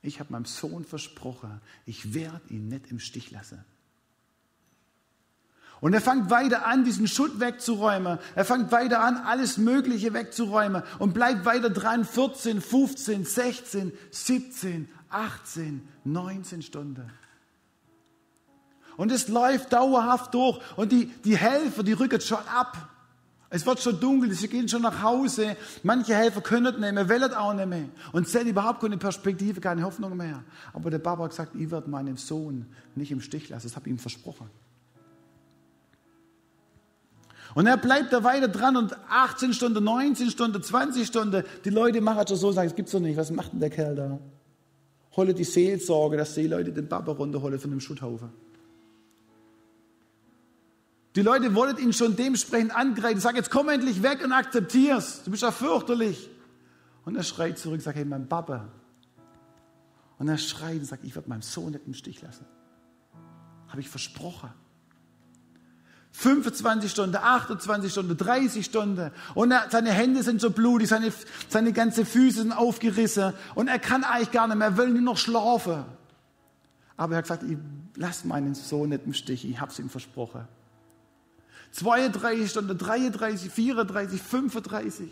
Ich 0.00 0.18
habe 0.18 0.32
meinem 0.32 0.46
Sohn 0.46 0.82
versprochen, 0.82 1.60
ich 1.84 2.14
werde 2.14 2.40
ihn 2.48 2.68
nicht 2.68 2.90
im 2.90 3.00
Stich 3.00 3.30
lassen. 3.30 3.66
Und 5.80 5.92
er 5.92 6.00
fängt 6.00 6.30
weiter 6.30 6.66
an, 6.66 6.84
diesen 6.84 7.06
Schutt 7.08 7.40
wegzuräumen. 7.40 8.18
Er 8.34 8.44
fängt 8.44 8.72
weiter 8.72 9.00
an, 9.00 9.16
alles 9.18 9.58
Mögliche 9.58 10.14
wegzuräumen 10.14 10.82
und 10.98 11.12
bleibt 11.12 11.44
weiter 11.44 11.70
dran. 11.70 12.04
14, 12.04 12.60
15, 12.60 13.24
16, 13.24 13.92
17, 14.10 14.88
18, 15.10 15.86
19 16.04 16.62
Stunden. 16.62 17.10
Und 18.96 19.12
es 19.12 19.28
läuft 19.28 19.72
dauerhaft 19.72 20.34
durch. 20.34 20.60
Und 20.76 20.92
die, 20.92 21.06
die 21.06 21.36
Helfer, 21.36 21.82
die 21.82 21.92
rücken 21.92 22.20
schon 22.20 22.38
ab. 22.38 22.90
Es 23.50 23.64
wird 23.64 23.80
schon 23.80 24.00
dunkel, 24.00 24.32
sie 24.32 24.48
gehen 24.48 24.68
schon 24.68 24.82
nach 24.82 25.02
Hause. 25.02 25.56
Manche 25.84 26.14
Helfer 26.14 26.40
können 26.40 26.80
nicht 26.80 26.92
mehr, 26.92 27.08
wollen 27.08 27.34
auch 27.34 27.54
nicht 27.54 27.68
mehr. 27.68 27.88
Und 28.12 28.28
sehen 28.28 28.48
überhaupt 28.48 28.80
keine 28.80 28.96
Perspektive, 28.96 29.60
keine 29.60 29.84
Hoffnung 29.84 30.16
mehr. 30.16 30.42
Aber 30.72 30.90
der 30.90 30.98
Papa 30.98 31.24
hat 31.24 31.30
gesagt, 31.30 31.54
ich 31.54 31.70
werde 31.70 31.88
meinen 31.88 32.16
Sohn 32.16 32.66
nicht 32.96 33.12
im 33.12 33.20
Stich 33.20 33.48
lassen. 33.50 33.68
Das 33.68 33.76
habe 33.76 33.86
ich 33.86 33.92
ihm 33.92 33.98
versprochen. 33.98 34.50
Und 37.54 37.66
er 37.66 37.76
bleibt 37.76 38.12
da 38.12 38.24
weiter 38.24 38.48
dran 38.48 38.76
und 38.76 38.96
18 39.08 39.52
Stunden, 39.52 39.84
19 39.84 40.30
Stunden, 40.30 40.62
20 40.62 41.06
Stunden. 41.06 41.44
Die 41.64 41.70
Leute 41.70 42.00
machen 42.00 42.26
schon 42.26 42.36
so, 42.36 42.52
sagen, 42.52 42.68
es 42.68 42.74
gibt's 42.74 42.92
doch 42.92 43.00
nicht. 43.00 43.16
Was 43.16 43.30
macht 43.30 43.52
denn 43.52 43.60
der 43.60 43.70
Kerl 43.70 43.94
da? 43.94 44.18
Holle 45.16 45.34
die 45.34 45.44
Seelsorge, 45.44 46.16
dass 46.16 46.34
die 46.34 46.48
Leute 46.48 46.72
den 46.72 46.88
Papa 46.88 47.12
runterholen 47.12 47.60
von 47.60 47.70
dem 47.70 47.80
Schutthaufen. 47.80 48.30
Die 51.14 51.22
Leute 51.22 51.54
wollten 51.54 51.80
ihn 51.80 51.92
schon 51.92 52.16
dementsprechend 52.16 52.74
angreifen. 52.74 53.20
Sag, 53.20 53.36
jetzt 53.36 53.50
komm 53.50 53.68
endlich 53.68 54.02
weg 54.02 54.24
und 54.24 54.32
akzeptier's. 54.32 55.22
Du 55.22 55.30
bist 55.30 55.44
ja 55.44 55.52
fürchterlich. 55.52 56.28
Und 57.04 57.14
er 57.14 57.22
schreit 57.22 57.58
zurück, 57.58 57.80
sagt, 57.80 57.96
hey, 57.96 58.04
mein 58.04 58.28
Papa. 58.28 58.68
Und 60.18 60.28
er 60.28 60.38
schreit 60.38 60.78
und 60.78 60.86
sagt, 60.86 61.04
ich 61.04 61.14
werde 61.14 61.28
meinen 61.28 61.42
Sohn 61.42 61.70
nicht 61.70 61.86
im 61.86 61.94
Stich 61.94 62.20
lassen. 62.20 62.46
Habe 63.68 63.80
ich 63.80 63.88
versprochen. 63.88 64.50
25 66.16 66.92
Stunden, 66.92 67.16
28 67.16 67.90
Stunden, 67.90 68.16
30 68.16 68.64
Stunden. 68.64 69.10
Und 69.34 69.50
er, 69.50 69.66
seine 69.68 69.90
Hände 69.90 70.22
sind 70.22 70.40
so 70.40 70.50
blutig, 70.50 70.88
seine, 70.88 71.12
seine 71.48 71.72
ganze 71.72 72.06
Füße 72.06 72.42
sind 72.42 72.52
aufgerissen. 72.52 73.32
Und 73.56 73.66
er 73.66 73.80
kann 73.80 74.04
eigentlich 74.04 74.30
gar 74.30 74.46
nicht 74.46 74.56
mehr, 74.56 74.68
er 74.68 74.76
will 74.76 74.90
nur 74.90 75.02
noch 75.02 75.16
schlafen. 75.18 75.84
Aber 76.96 77.14
er 77.14 77.18
hat 77.18 77.24
gesagt, 77.24 77.42
ich 77.42 77.58
lasse 77.96 78.28
meinen 78.28 78.54
Sohn 78.54 78.90
nicht 78.90 79.04
im 79.06 79.12
Stich, 79.12 79.44
ich 79.44 79.60
habe 79.60 79.72
es 79.72 79.78
ihm 79.80 79.90
versprochen. 79.90 80.46
32 81.72 82.48
Stunden, 82.48 82.78
33, 82.78 83.50
34, 83.50 84.22
35. 84.22 85.10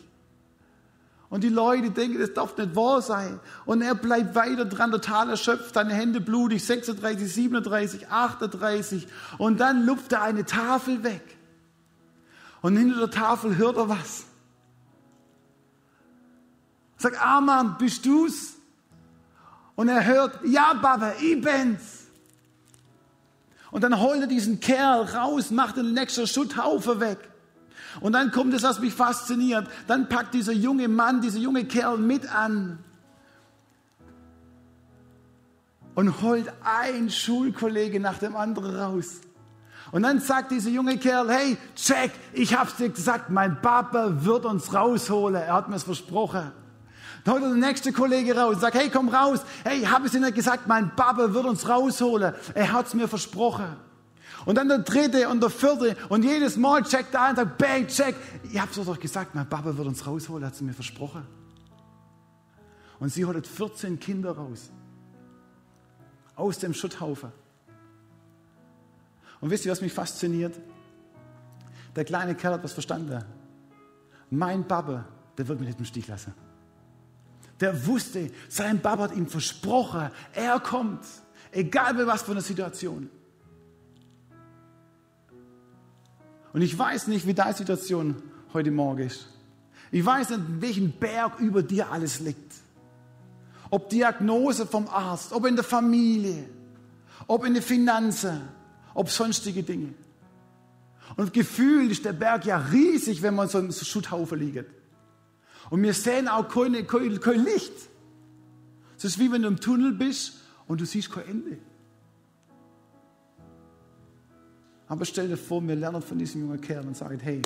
Und 1.32 1.42
die 1.42 1.48
Leute 1.48 1.90
denken, 1.90 2.18
das 2.18 2.34
darf 2.34 2.58
nicht 2.58 2.76
wahr 2.76 3.00
sein. 3.00 3.40
Und 3.64 3.80
er 3.80 3.94
bleibt 3.94 4.34
weiter 4.34 4.66
dran, 4.66 4.90
total 4.90 5.30
erschöpft, 5.30 5.72
seine 5.72 5.94
Hände 5.94 6.20
blutig, 6.20 6.62
36, 6.62 7.32
37, 7.32 8.08
38. 8.10 9.08
Und 9.38 9.58
dann 9.58 9.86
lupft 9.86 10.12
er 10.12 10.20
eine 10.20 10.44
Tafel 10.44 11.02
weg. 11.04 11.22
Und 12.60 12.76
hinter 12.76 12.98
der 12.98 13.10
Tafel 13.10 13.56
hört 13.56 13.78
er 13.78 13.88
was. 13.88 14.26
Sagt, 16.98 17.18
Arman, 17.18 17.78
bist 17.78 18.04
du's? 18.04 18.52
Und 19.74 19.88
er 19.88 20.04
hört, 20.04 20.38
ja, 20.44 20.74
Baba, 20.74 21.14
ich 21.18 21.40
bin's. 21.40 22.08
Und 23.70 23.80
dann 23.80 23.98
holt 23.98 24.20
er 24.20 24.26
diesen 24.26 24.60
Kerl 24.60 25.04
raus, 25.04 25.50
macht 25.50 25.78
den 25.78 25.94
nächsten 25.94 26.26
Schutthaufen 26.26 27.00
weg. 27.00 27.31
Und 28.00 28.12
dann 28.12 28.30
kommt 28.30 28.54
es, 28.54 28.62
was 28.62 28.80
mich 28.80 28.94
fasziniert. 28.94 29.66
Dann 29.86 30.08
packt 30.08 30.34
dieser 30.34 30.52
junge 30.52 30.88
Mann, 30.88 31.20
dieser 31.20 31.38
junge 31.38 31.64
Kerl 31.64 31.98
mit 31.98 32.32
an. 32.34 32.78
und 35.94 36.22
holt 36.22 36.52
ein 36.64 37.10
Schulkollege 37.10 38.00
nach 38.00 38.18
dem 38.18 38.36
anderen 38.36 38.76
raus. 38.76 39.20
Und 39.90 40.02
dann 40.02 40.20
sagt 40.20 40.52
dieser 40.52 40.70
junge 40.70 40.96
Kerl, 40.96 41.28
hey, 41.30 41.58
Jack, 41.76 42.12
ich 42.32 42.56
hab's 42.56 42.76
dir 42.76 42.88
gesagt, 42.88 43.28
mein 43.28 43.60
Papa 43.60 44.24
wird 44.24 44.46
uns 44.46 44.72
rausholen. 44.72 45.42
Er 45.42 45.52
hat 45.52 45.68
mir's 45.68 45.82
versprochen. 45.82 46.50
Dann 47.24 47.34
holt 47.34 47.42
der 47.42 47.50
nächste 47.52 47.92
Kollege 47.92 48.36
raus 48.36 48.54
und 48.54 48.60
sagt, 48.60 48.74
hey, 48.74 48.88
komm 48.90 49.10
raus. 49.10 49.40
Hey, 49.64 49.82
hab 49.82 50.04
ich 50.04 50.12
dir 50.12 50.20
nicht 50.20 50.34
gesagt, 50.34 50.66
mein 50.66 50.96
Papa 50.96 51.34
wird 51.34 51.44
uns 51.44 51.68
rausholen. 51.68 52.34
Er 52.54 52.72
hat's 52.72 52.94
mir 52.94 53.06
versprochen. 53.06 53.76
Und 54.44 54.56
dann 54.56 54.68
der 54.68 54.78
dritte 54.78 55.28
und 55.28 55.40
der 55.40 55.50
vierte 55.50 55.96
und 56.08 56.24
jedes 56.24 56.56
Mal 56.56 56.82
checkt 56.82 57.14
er 57.14 57.22
ein 57.22 57.30
und 57.30 57.36
sagt, 57.36 57.58
bang, 57.58 57.86
check. 57.86 58.16
Ich 58.50 58.60
hab's 58.60 58.76
doch 58.76 58.98
gesagt, 58.98 59.34
mein 59.34 59.48
Papa 59.48 59.76
wird 59.76 59.86
uns 59.86 60.06
rausholen, 60.06 60.44
hat 60.44 60.56
sie 60.56 60.64
mir 60.64 60.74
versprochen. 60.74 61.26
Und 62.98 63.10
sie 63.10 63.24
holt 63.24 63.46
14 63.46 63.98
Kinder 63.98 64.32
raus. 64.32 64.70
Aus 66.34 66.58
dem 66.58 66.74
Schutthaufen. 66.74 67.32
Und 69.40 69.50
wisst 69.50 69.64
ihr, 69.64 69.72
was 69.72 69.80
mich 69.80 69.92
fasziniert? 69.92 70.58
Der 71.94 72.04
kleine 72.04 72.34
Kerl 72.34 72.54
hat 72.54 72.64
was 72.64 72.72
verstanden. 72.72 73.24
Mein 74.30 74.66
Papa, 74.66 75.04
der 75.36 75.46
wird 75.46 75.60
mich 75.60 75.68
nicht 75.68 75.78
im 75.78 75.84
Stich 75.84 76.08
lassen. 76.08 76.32
Der 77.60 77.86
wusste, 77.86 78.30
sein 78.48 78.80
Papa 78.80 79.04
hat 79.04 79.14
ihm 79.14 79.26
versprochen, 79.26 80.10
er 80.32 80.58
kommt. 80.60 81.04
Egal 81.50 81.94
bei 81.94 82.06
was 82.06 82.22
für 82.22 82.32
einer 82.32 82.40
Situation. 82.40 83.10
Und 86.52 86.62
ich 86.62 86.78
weiß 86.78 87.06
nicht, 87.06 87.26
wie 87.26 87.34
deine 87.34 87.54
Situation 87.54 88.16
heute 88.52 88.70
Morgen 88.70 89.06
ist. 89.06 89.26
Ich 89.90 90.04
weiß 90.04 90.30
nicht, 90.30 90.42
welchen 90.60 90.92
Berg 90.92 91.38
über 91.40 91.62
dir 91.62 91.90
alles 91.90 92.20
liegt. 92.20 92.54
Ob 93.70 93.88
Diagnose 93.88 94.66
vom 94.66 94.88
Arzt, 94.88 95.32
ob 95.32 95.46
in 95.46 95.56
der 95.56 95.64
Familie, 95.64 96.44
ob 97.26 97.46
in 97.46 97.54
den 97.54 97.62
Finanzen, 97.62 98.40
ob 98.94 99.08
sonstige 99.08 99.62
Dinge. 99.62 99.94
Und 101.16 101.32
gefühlt 101.32 101.90
ist 101.90 102.04
der 102.04 102.12
Berg 102.12 102.44
ja 102.44 102.58
riesig, 102.58 103.22
wenn 103.22 103.34
man 103.34 103.48
so 103.48 103.58
einem 103.58 103.72
Schutthaufen 103.72 104.38
liegt. 104.38 104.66
Und 105.70 105.82
wir 105.82 105.94
sehen 105.94 106.28
auch 106.28 106.48
kein, 106.48 106.86
kein, 106.86 107.20
kein 107.20 107.44
Licht. 107.44 107.72
Es 108.96 109.04
ist 109.04 109.18
wie 109.18 109.32
wenn 109.32 109.42
du 109.42 109.48
im 109.48 109.60
Tunnel 109.60 109.92
bist 109.92 110.34
und 110.66 110.80
du 110.80 110.84
siehst 110.84 111.10
kein 111.10 111.26
Ende. 111.26 111.58
Aber 114.92 115.06
stell 115.06 115.26
dir 115.26 115.38
vor, 115.38 115.66
wir 115.66 115.74
lernen 115.74 116.02
von 116.02 116.18
diesem 116.18 116.42
jungen 116.42 116.60
Kerl 116.60 116.86
und 116.86 116.94
sagen, 116.94 117.18
hey, 117.18 117.40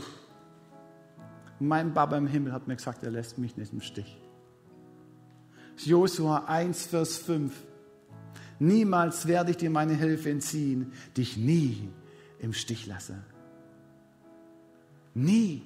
mein 1.61 1.94
Papa 1.94 2.16
im 2.16 2.26
Himmel 2.26 2.53
hat 2.53 2.66
mir 2.66 2.74
gesagt, 2.74 3.05
er 3.05 3.12
lässt 3.12 3.38
mich 3.38 3.57
nicht 3.57 3.72
im 3.72 3.80
Stich. 3.80 4.20
Josua 5.76 6.47
1, 6.49 6.86
Vers 6.86 7.18
5. 7.18 7.55
Niemals 8.59 9.28
werde 9.28 9.53
ich 9.53 9.59
dir 9.59 9.70
meine 9.70 9.94
Hilfe 9.94 10.28
entziehen, 10.28 10.92
dich 11.16 11.36
nie 11.36 11.88
im 12.40 12.53
Stich 12.53 12.88
lasse. 12.88 13.22
Nie. 15.14 15.62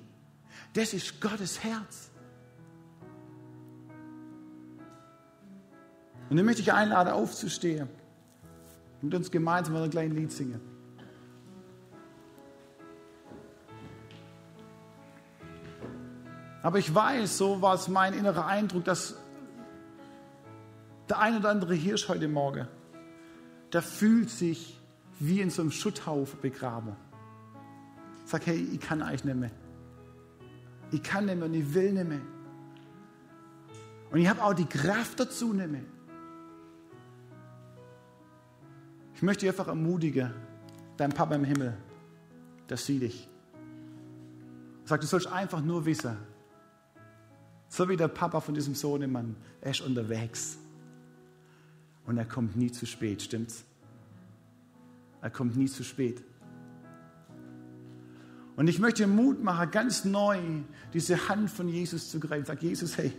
Das 0.74 0.93
ist 0.93 1.18
Gottes 1.18 1.64
Herz. 1.64 2.11
Und 6.28 6.37
dann 6.37 6.45
möchte 6.45 6.61
ich 6.61 6.74
einladen, 6.74 7.14
aufzustehen 7.14 7.89
und 9.01 9.14
uns 9.14 9.31
gemeinsam 9.31 9.76
ein 9.76 9.89
kleines 9.89 10.18
Lied 10.18 10.31
singen. 10.31 10.70
Aber 16.63 16.79
ich 16.79 16.95
weiß, 16.95 17.39
so 17.39 17.63
war 17.63 17.75
es 17.75 17.89
mein 17.89 18.15
innerer 18.15 18.47
Eindruck, 18.47 18.85
dass 18.85 19.17
der 21.09 21.19
ein 21.19 21.37
oder 21.37 21.49
andere 21.49 21.75
Hirsch 21.75 22.09
heute 22.09 22.29
Morgen 22.29 22.69
der 23.73 23.83
fühlt 23.83 24.31
sich 24.31 24.79
wie 25.19 25.41
in 25.41 25.51
so 25.51 25.63
einem 25.63 25.71
Schutthaufen 25.71 26.41
begraben. 26.41 26.97
Sag, 28.25 28.47
hey, 28.47 28.69
ich 28.73 28.81
kann 28.81 29.03
eigentlich 29.03 29.25
nicht 29.25 29.37
mehr. 29.37 29.51
Ich 30.93 31.03
kann 31.03 31.27
nicht 31.27 31.37
mehr 31.37 31.47
und 31.47 31.55
ich 31.55 31.75
will 31.75 31.93
nicht 31.93 32.09
mehr. 32.09 32.21
Und 34.11 34.19
ich 34.19 34.29
habe 34.29 34.43
auch 34.43 34.55
die 34.55 34.67
Kraft 34.67 35.21
dazu 35.21 35.53
nicht 35.53 35.71
mehr. 35.71 35.85
Ich 39.15 39.23
möchte 39.23 39.41
dich 39.41 39.51
einfach 39.51 39.69
ermutigen, 39.69 40.33
dein 40.97 41.13
Papa 41.13 41.35
im 41.35 41.45
Himmel, 41.45 41.77
der 42.69 42.77
sieht 42.77 43.03
dich. 43.03 43.29
Sag, 44.85 45.01
du 45.01 45.07
sollst 45.07 45.27
einfach 45.27 45.61
nur 45.61 45.85
wissen, 45.85 46.17
so 47.71 47.89
wie 47.89 47.97
der 47.97 48.09
Papa 48.09 48.41
von 48.41 48.55
diesem 48.55 48.75
Sohnemann, 48.75 49.37
er 49.61 49.71
ist 49.71 49.81
unterwegs. 49.81 50.59
Und 52.05 52.18
er 52.18 52.25
kommt 52.25 52.57
nie 52.57 52.73
zu 52.73 52.85
spät, 52.85 53.23
stimmt's? 53.23 53.64
Er 55.23 55.31
kommt 55.31 55.57
nie 55.57 55.66
zu 55.66 55.85
spät. 55.85 56.21
Und 58.57 58.66
ich 58.66 58.81
möchte 58.81 59.07
Mut 59.07 59.43
machen, 59.43 59.71
ganz 59.71 60.05
neu 60.05 60.39
diese 60.93 61.29
Hand 61.29 61.49
von 61.49 61.68
Jesus 61.68 62.11
zu 62.11 62.18
greifen. 62.18 62.45
Sag 62.45 62.61
Jesus, 62.61 62.99
hey, 62.99 63.12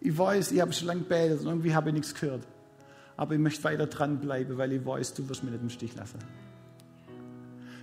ich 0.00 0.16
weiß, 0.16 0.52
ich 0.52 0.60
habe 0.60 0.72
schon 0.72 0.86
lange 0.86 1.00
gebetet 1.00 1.40
und 1.40 1.48
irgendwie 1.48 1.74
habe 1.74 1.90
ich 1.90 1.94
nichts 1.94 2.14
gehört. 2.14 2.46
Aber 3.16 3.34
ich 3.34 3.40
möchte 3.40 3.64
weiter 3.64 3.86
dranbleiben, 3.86 4.56
weil 4.58 4.72
ich 4.72 4.86
weiß, 4.86 5.14
du 5.14 5.28
wirst 5.28 5.42
mich 5.42 5.52
nicht 5.52 5.62
im 5.62 5.70
Stich 5.70 5.94
lassen. 5.96 6.18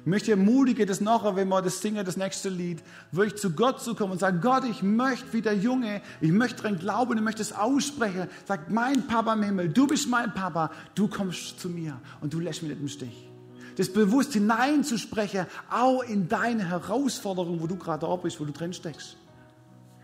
Ich 0.08 0.10
möchte 0.10 0.32
ermutigen, 0.32 0.88
das 0.88 1.02
nachher, 1.02 1.36
wenn 1.36 1.50
wir 1.50 1.62
das 1.62 1.82
singen, 1.82 2.06
das 2.06 2.16
nächste 2.16 2.48
Lied, 2.48 2.82
wirklich 3.12 3.36
zu 3.42 3.52
Gott 3.52 3.82
zu 3.82 3.94
kommen 3.94 4.14
und 4.14 4.20
sagen, 4.20 4.40
Gott, 4.40 4.64
ich 4.64 4.82
möchte 4.82 5.34
wie 5.34 5.42
der 5.42 5.58
Junge, 5.58 6.02
ich 6.22 6.32
möchte 6.32 6.62
dran 6.62 6.80
glauben, 6.80 7.18
ich 7.18 7.24
möchte 7.26 7.42
es 7.42 7.52
aussprechen. 7.52 8.30
Sag, 8.46 8.70
mein 8.70 9.06
Papa 9.08 9.34
im 9.34 9.44
Himmel, 9.44 9.68
du 9.68 9.86
bist 9.86 10.08
mein 10.08 10.34
Papa, 10.34 10.72
du 10.96 11.10
kommst 11.10 11.60
zu 11.60 11.68
mir 11.68 12.00
und 12.22 12.34
du 12.34 12.40
lässt 12.40 12.62
mich 12.62 12.72
nicht 12.72 12.80
im 12.80 12.88
Stich. 12.88 13.30
Das 13.76 13.92
bewusst 13.92 14.32
hineinzusprechen, 14.32 15.46
auch 15.70 16.04
in 16.04 16.30
deine 16.30 16.70
Herausforderung, 16.70 17.60
wo 17.62 17.68
du 17.68 17.76
gerade 17.76 18.06
da 18.06 18.16
bist, 18.16 18.40
wo 18.40 18.46
du 18.46 18.54
drin 18.54 18.72
steckst. 18.72 19.18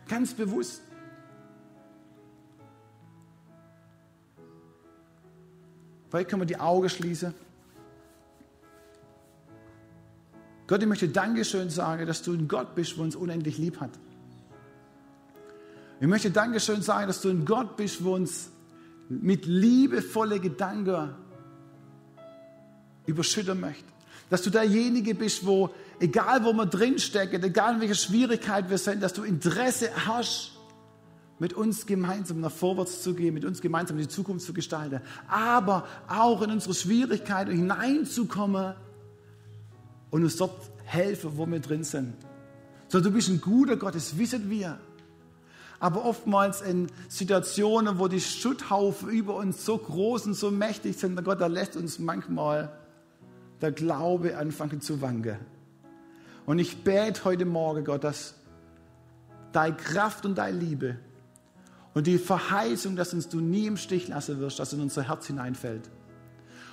Ganz 0.09 0.33
bewusst. 0.33 0.81
Vielleicht 6.09 6.29
können 6.29 6.41
wir 6.41 6.45
die 6.45 6.59
Augen 6.59 6.89
schließen. 6.89 7.33
Gott, 10.73 10.81
ich 10.81 10.89
möchte 10.89 11.07
Dankeschön 11.07 11.69
sagen, 11.69 12.07
dass 12.07 12.23
du 12.23 12.33
ein 12.33 12.47
Gott 12.47 12.73
bist, 12.73 12.95
der 12.97 13.03
uns 13.03 13.15
unendlich 13.15 13.59
lieb 13.59 13.79
hat. 13.79 13.91
Ich 16.01 16.07
möchte 16.07 16.31
Dankeschön 16.31 16.81
sagen, 16.81 17.05
dass 17.05 17.21
du 17.21 17.29
ein 17.29 17.45
Gott 17.45 17.77
bist, 17.77 17.99
der 17.99 18.07
uns 18.07 18.49
mit 19.07 19.45
liebevolle 19.45 20.39
Gedanken 20.39 21.13
überschütten 23.05 23.59
möchte. 23.59 23.85
Dass 24.31 24.41
du 24.41 24.49
derjenige 24.49 25.13
bist, 25.13 25.45
wo, 25.45 25.69
egal 25.99 26.43
wo 26.43 26.53
wir 26.53 26.65
drinstecken, 26.65 27.43
egal 27.43 27.75
in 27.75 27.81
welcher 27.81 27.93
Schwierigkeit 27.93 28.67
wir 28.71 28.79
sind, 28.79 29.03
dass 29.03 29.13
du 29.13 29.21
Interesse 29.21 29.91
hast, 30.07 30.53
mit 31.37 31.53
uns 31.53 31.85
gemeinsam 31.85 32.41
nach 32.41 32.51
vorwärts 32.51 33.03
zu 33.03 33.13
gehen, 33.13 33.35
mit 33.35 33.45
uns 33.45 33.61
gemeinsam 33.61 33.99
die 33.99 34.07
Zukunft 34.07 34.43
zu 34.43 34.55
gestalten, 34.55 35.01
aber 35.27 35.85
auch 36.07 36.41
in 36.41 36.49
unsere 36.49 36.73
Schwierigkeiten 36.73 37.51
hineinzukommen 37.51 38.73
und 40.13 40.23
uns 40.23 40.37
dort 40.37 40.53
helfen, 40.85 41.31
wo 41.37 41.47
wir 41.47 41.59
drin 41.59 41.83
sind. 41.83 42.13
So, 42.87 43.01
du 43.01 43.09
bist 43.09 43.29
ein 43.29 43.41
guter 43.41 43.77
Gott, 43.77 43.95
das 43.95 44.15
wissen 44.19 44.47
wir. 44.47 44.77
Aber 45.79 46.05
oftmals 46.05 46.61
in 46.61 46.85
Situationen, 47.09 47.97
wo 47.97 48.07
die 48.07 48.21
Schutthaufen 48.21 49.09
über 49.09 49.35
uns 49.35 49.65
so 49.65 49.75
groß 49.75 50.27
und 50.27 50.35
so 50.35 50.51
mächtig 50.51 50.97
sind, 50.99 51.21
Gott, 51.23 51.41
da 51.41 51.47
lässt 51.47 51.75
uns 51.75 51.97
manchmal 51.97 52.77
der 53.59 53.71
Glaube 53.71 54.37
anfangen 54.37 54.81
zu 54.81 55.01
wanken. 55.01 55.37
Und 56.45 56.59
ich 56.59 56.83
bete 56.83 57.25
heute 57.25 57.45
Morgen, 57.45 57.83
Gott, 57.83 58.03
dass 58.03 58.35
deine 59.51 59.75
Kraft 59.75 60.27
und 60.27 60.37
deine 60.37 60.59
Liebe 60.59 60.97
und 61.95 62.05
die 62.05 62.19
Verheißung, 62.19 62.95
dass 62.95 63.15
uns 63.15 63.29
du 63.29 63.39
nie 63.39 63.65
im 63.65 63.77
Stich 63.77 64.09
lassen 64.09 64.39
wirst, 64.39 64.59
dass 64.59 64.73
in 64.73 64.79
unser 64.79 65.07
Herz 65.07 65.25
hineinfällt. 65.25 65.89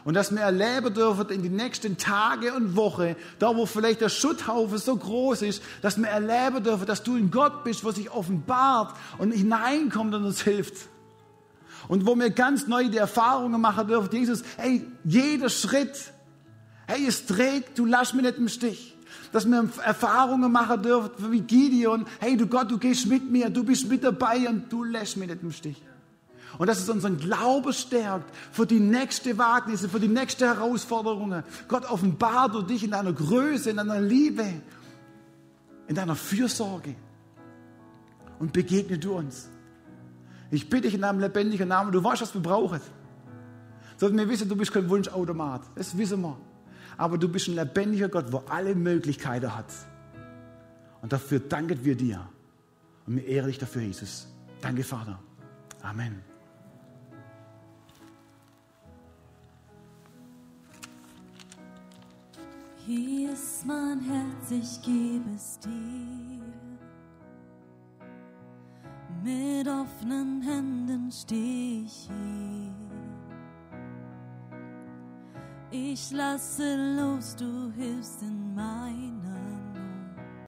Und 0.04 0.14
dass 0.14 0.30
wir 0.30 0.40
erleben 0.40 0.94
dürfen 0.94 1.28
in 1.28 1.42
die 1.42 1.50
nächsten 1.50 1.98
Tage 1.98 2.54
und 2.54 2.74
Wochen, 2.74 3.16
da 3.38 3.54
wo 3.54 3.66
vielleicht 3.66 4.00
der 4.00 4.08
Schutthaufen 4.08 4.78
so 4.78 4.96
groß 4.96 5.42
ist, 5.42 5.62
dass 5.82 5.98
wir 5.98 6.08
erleben 6.08 6.64
dürfen, 6.64 6.86
dass 6.86 7.02
du 7.02 7.16
ein 7.16 7.30
Gott 7.30 7.64
bist, 7.64 7.84
wo 7.84 7.90
sich 7.90 8.10
offenbart 8.10 8.96
und 9.18 9.32
hineinkommt 9.32 10.14
und 10.14 10.24
uns 10.24 10.42
hilft. 10.42 10.88
Und 11.88 12.06
wo 12.06 12.14
wir 12.16 12.30
ganz 12.30 12.66
neu 12.66 12.88
die 12.88 12.96
Erfahrungen 12.96 13.60
machen 13.60 13.88
dürfen, 13.88 14.14
Jesus, 14.14 14.42
hey, 14.56 14.86
jeder 15.04 15.48
Schritt, 15.48 16.12
hey, 16.86 17.06
es 17.06 17.26
trägt, 17.26 17.78
du 17.78 17.84
lass 17.84 18.14
mich 18.14 18.24
nicht 18.24 18.38
im 18.38 18.48
Stich. 18.48 18.96
Dass 19.32 19.44
wir 19.46 19.68
Erfahrungen 19.84 20.50
machen 20.50 20.82
dürfen 20.82 21.30
wie 21.30 21.40
Gideon, 21.40 22.06
hey, 22.20 22.36
du 22.36 22.46
Gott, 22.46 22.70
du 22.70 22.78
gehst 22.78 23.06
mit 23.06 23.30
mir, 23.30 23.50
du 23.50 23.64
bist 23.64 23.88
mit 23.88 24.02
dabei 24.02 24.48
und 24.48 24.72
du 24.72 24.84
lässt 24.84 25.16
mich 25.16 25.28
nicht 25.28 25.42
im 25.42 25.52
Stich. 25.52 25.82
Und 26.58 26.66
dass 26.66 26.78
es 26.78 26.88
unseren 26.88 27.18
Glauben 27.18 27.72
stärkt 27.72 28.34
für 28.52 28.66
die 28.66 28.80
nächste 28.80 29.38
Wagnisse, 29.38 29.88
für 29.88 30.00
die 30.00 30.08
nächste 30.08 30.46
Herausforderungen. 30.46 31.44
Gott 31.68 31.90
offenbart 31.90 32.54
du 32.54 32.62
dich 32.62 32.84
in 32.84 32.90
deiner 32.90 33.12
Größe, 33.12 33.70
in 33.70 33.76
deiner 33.76 34.00
Liebe, 34.00 34.44
in 35.86 35.94
deiner 35.94 36.16
Fürsorge 36.16 36.94
und 38.38 38.52
begegne 38.52 38.98
du 38.98 39.14
uns. 39.14 39.48
Ich 40.50 40.68
bitte 40.68 40.82
dich 40.82 40.94
in 40.94 41.02
deinem 41.02 41.20
lebendigen 41.20 41.68
Namen, 41.68 41.92
du 41.92 42.02
weißt, 42.02 42.22
was 42.22 42.34
wir 42.34 42.42
brauchen. 42.42 42.80
Sollten 43.96 44.18
wir 44.18 44.28
wissen, 44.28 44.48
du 44.48 44.56
bist 44.56 44.72
kein 44.72 44.88
Wunschautomat. 44.88 45.62
Das 45.76 45.96
wissen 45.96 46.22
wir. 46.22 46.36
Aber 46.96 47.18
du 47.18 47.28
bist 47.28 47.48
ein 47.48 47.54
lebendiger 47.54 48.08
Gott, 48.08 48.32
wo 48.32 48.38
alle 48.48 48.74
Möglichkeiten 48.74 49.54
hat. 49.54 49.66
Und 51.02 51.12
dafür 51.12 51.38
danken 51.38 51.84
wir 51.84 51.96
dir. 51.96 52.26
Und 53.06 53.16
wir 53.16 53.26
ehren 53.26 53.46
dich 53.46 53.58
dafür, 53.58 53.82
Jesus. 53.82 54.26
Danke, 54.60 54.82
Vater. 54.84 55.18
Amen. 55.82 56.29
Hier 62.92 63.34
ist 63.34 63.64
mein 63.64 64.00
Herz, 64.00 64.50
ich 64.50 64.82
gebe 64.82 65.30
es 65.36 65.60
dir. 65.60 66.42
Mit 69.22 69.68
offenen 69.68 70.42
Händen 70.42 71.08
steh 71.12 71.84
ich 71.84 72.08
hier. 72.08 72.74
Ich 75.70 76.10
lasse 76.10 76.96
los, 76.96 77.36
du 77.36 77.70
hilfst 77.76 78.22
in 78.22 78.56
meiner 78.56 79.29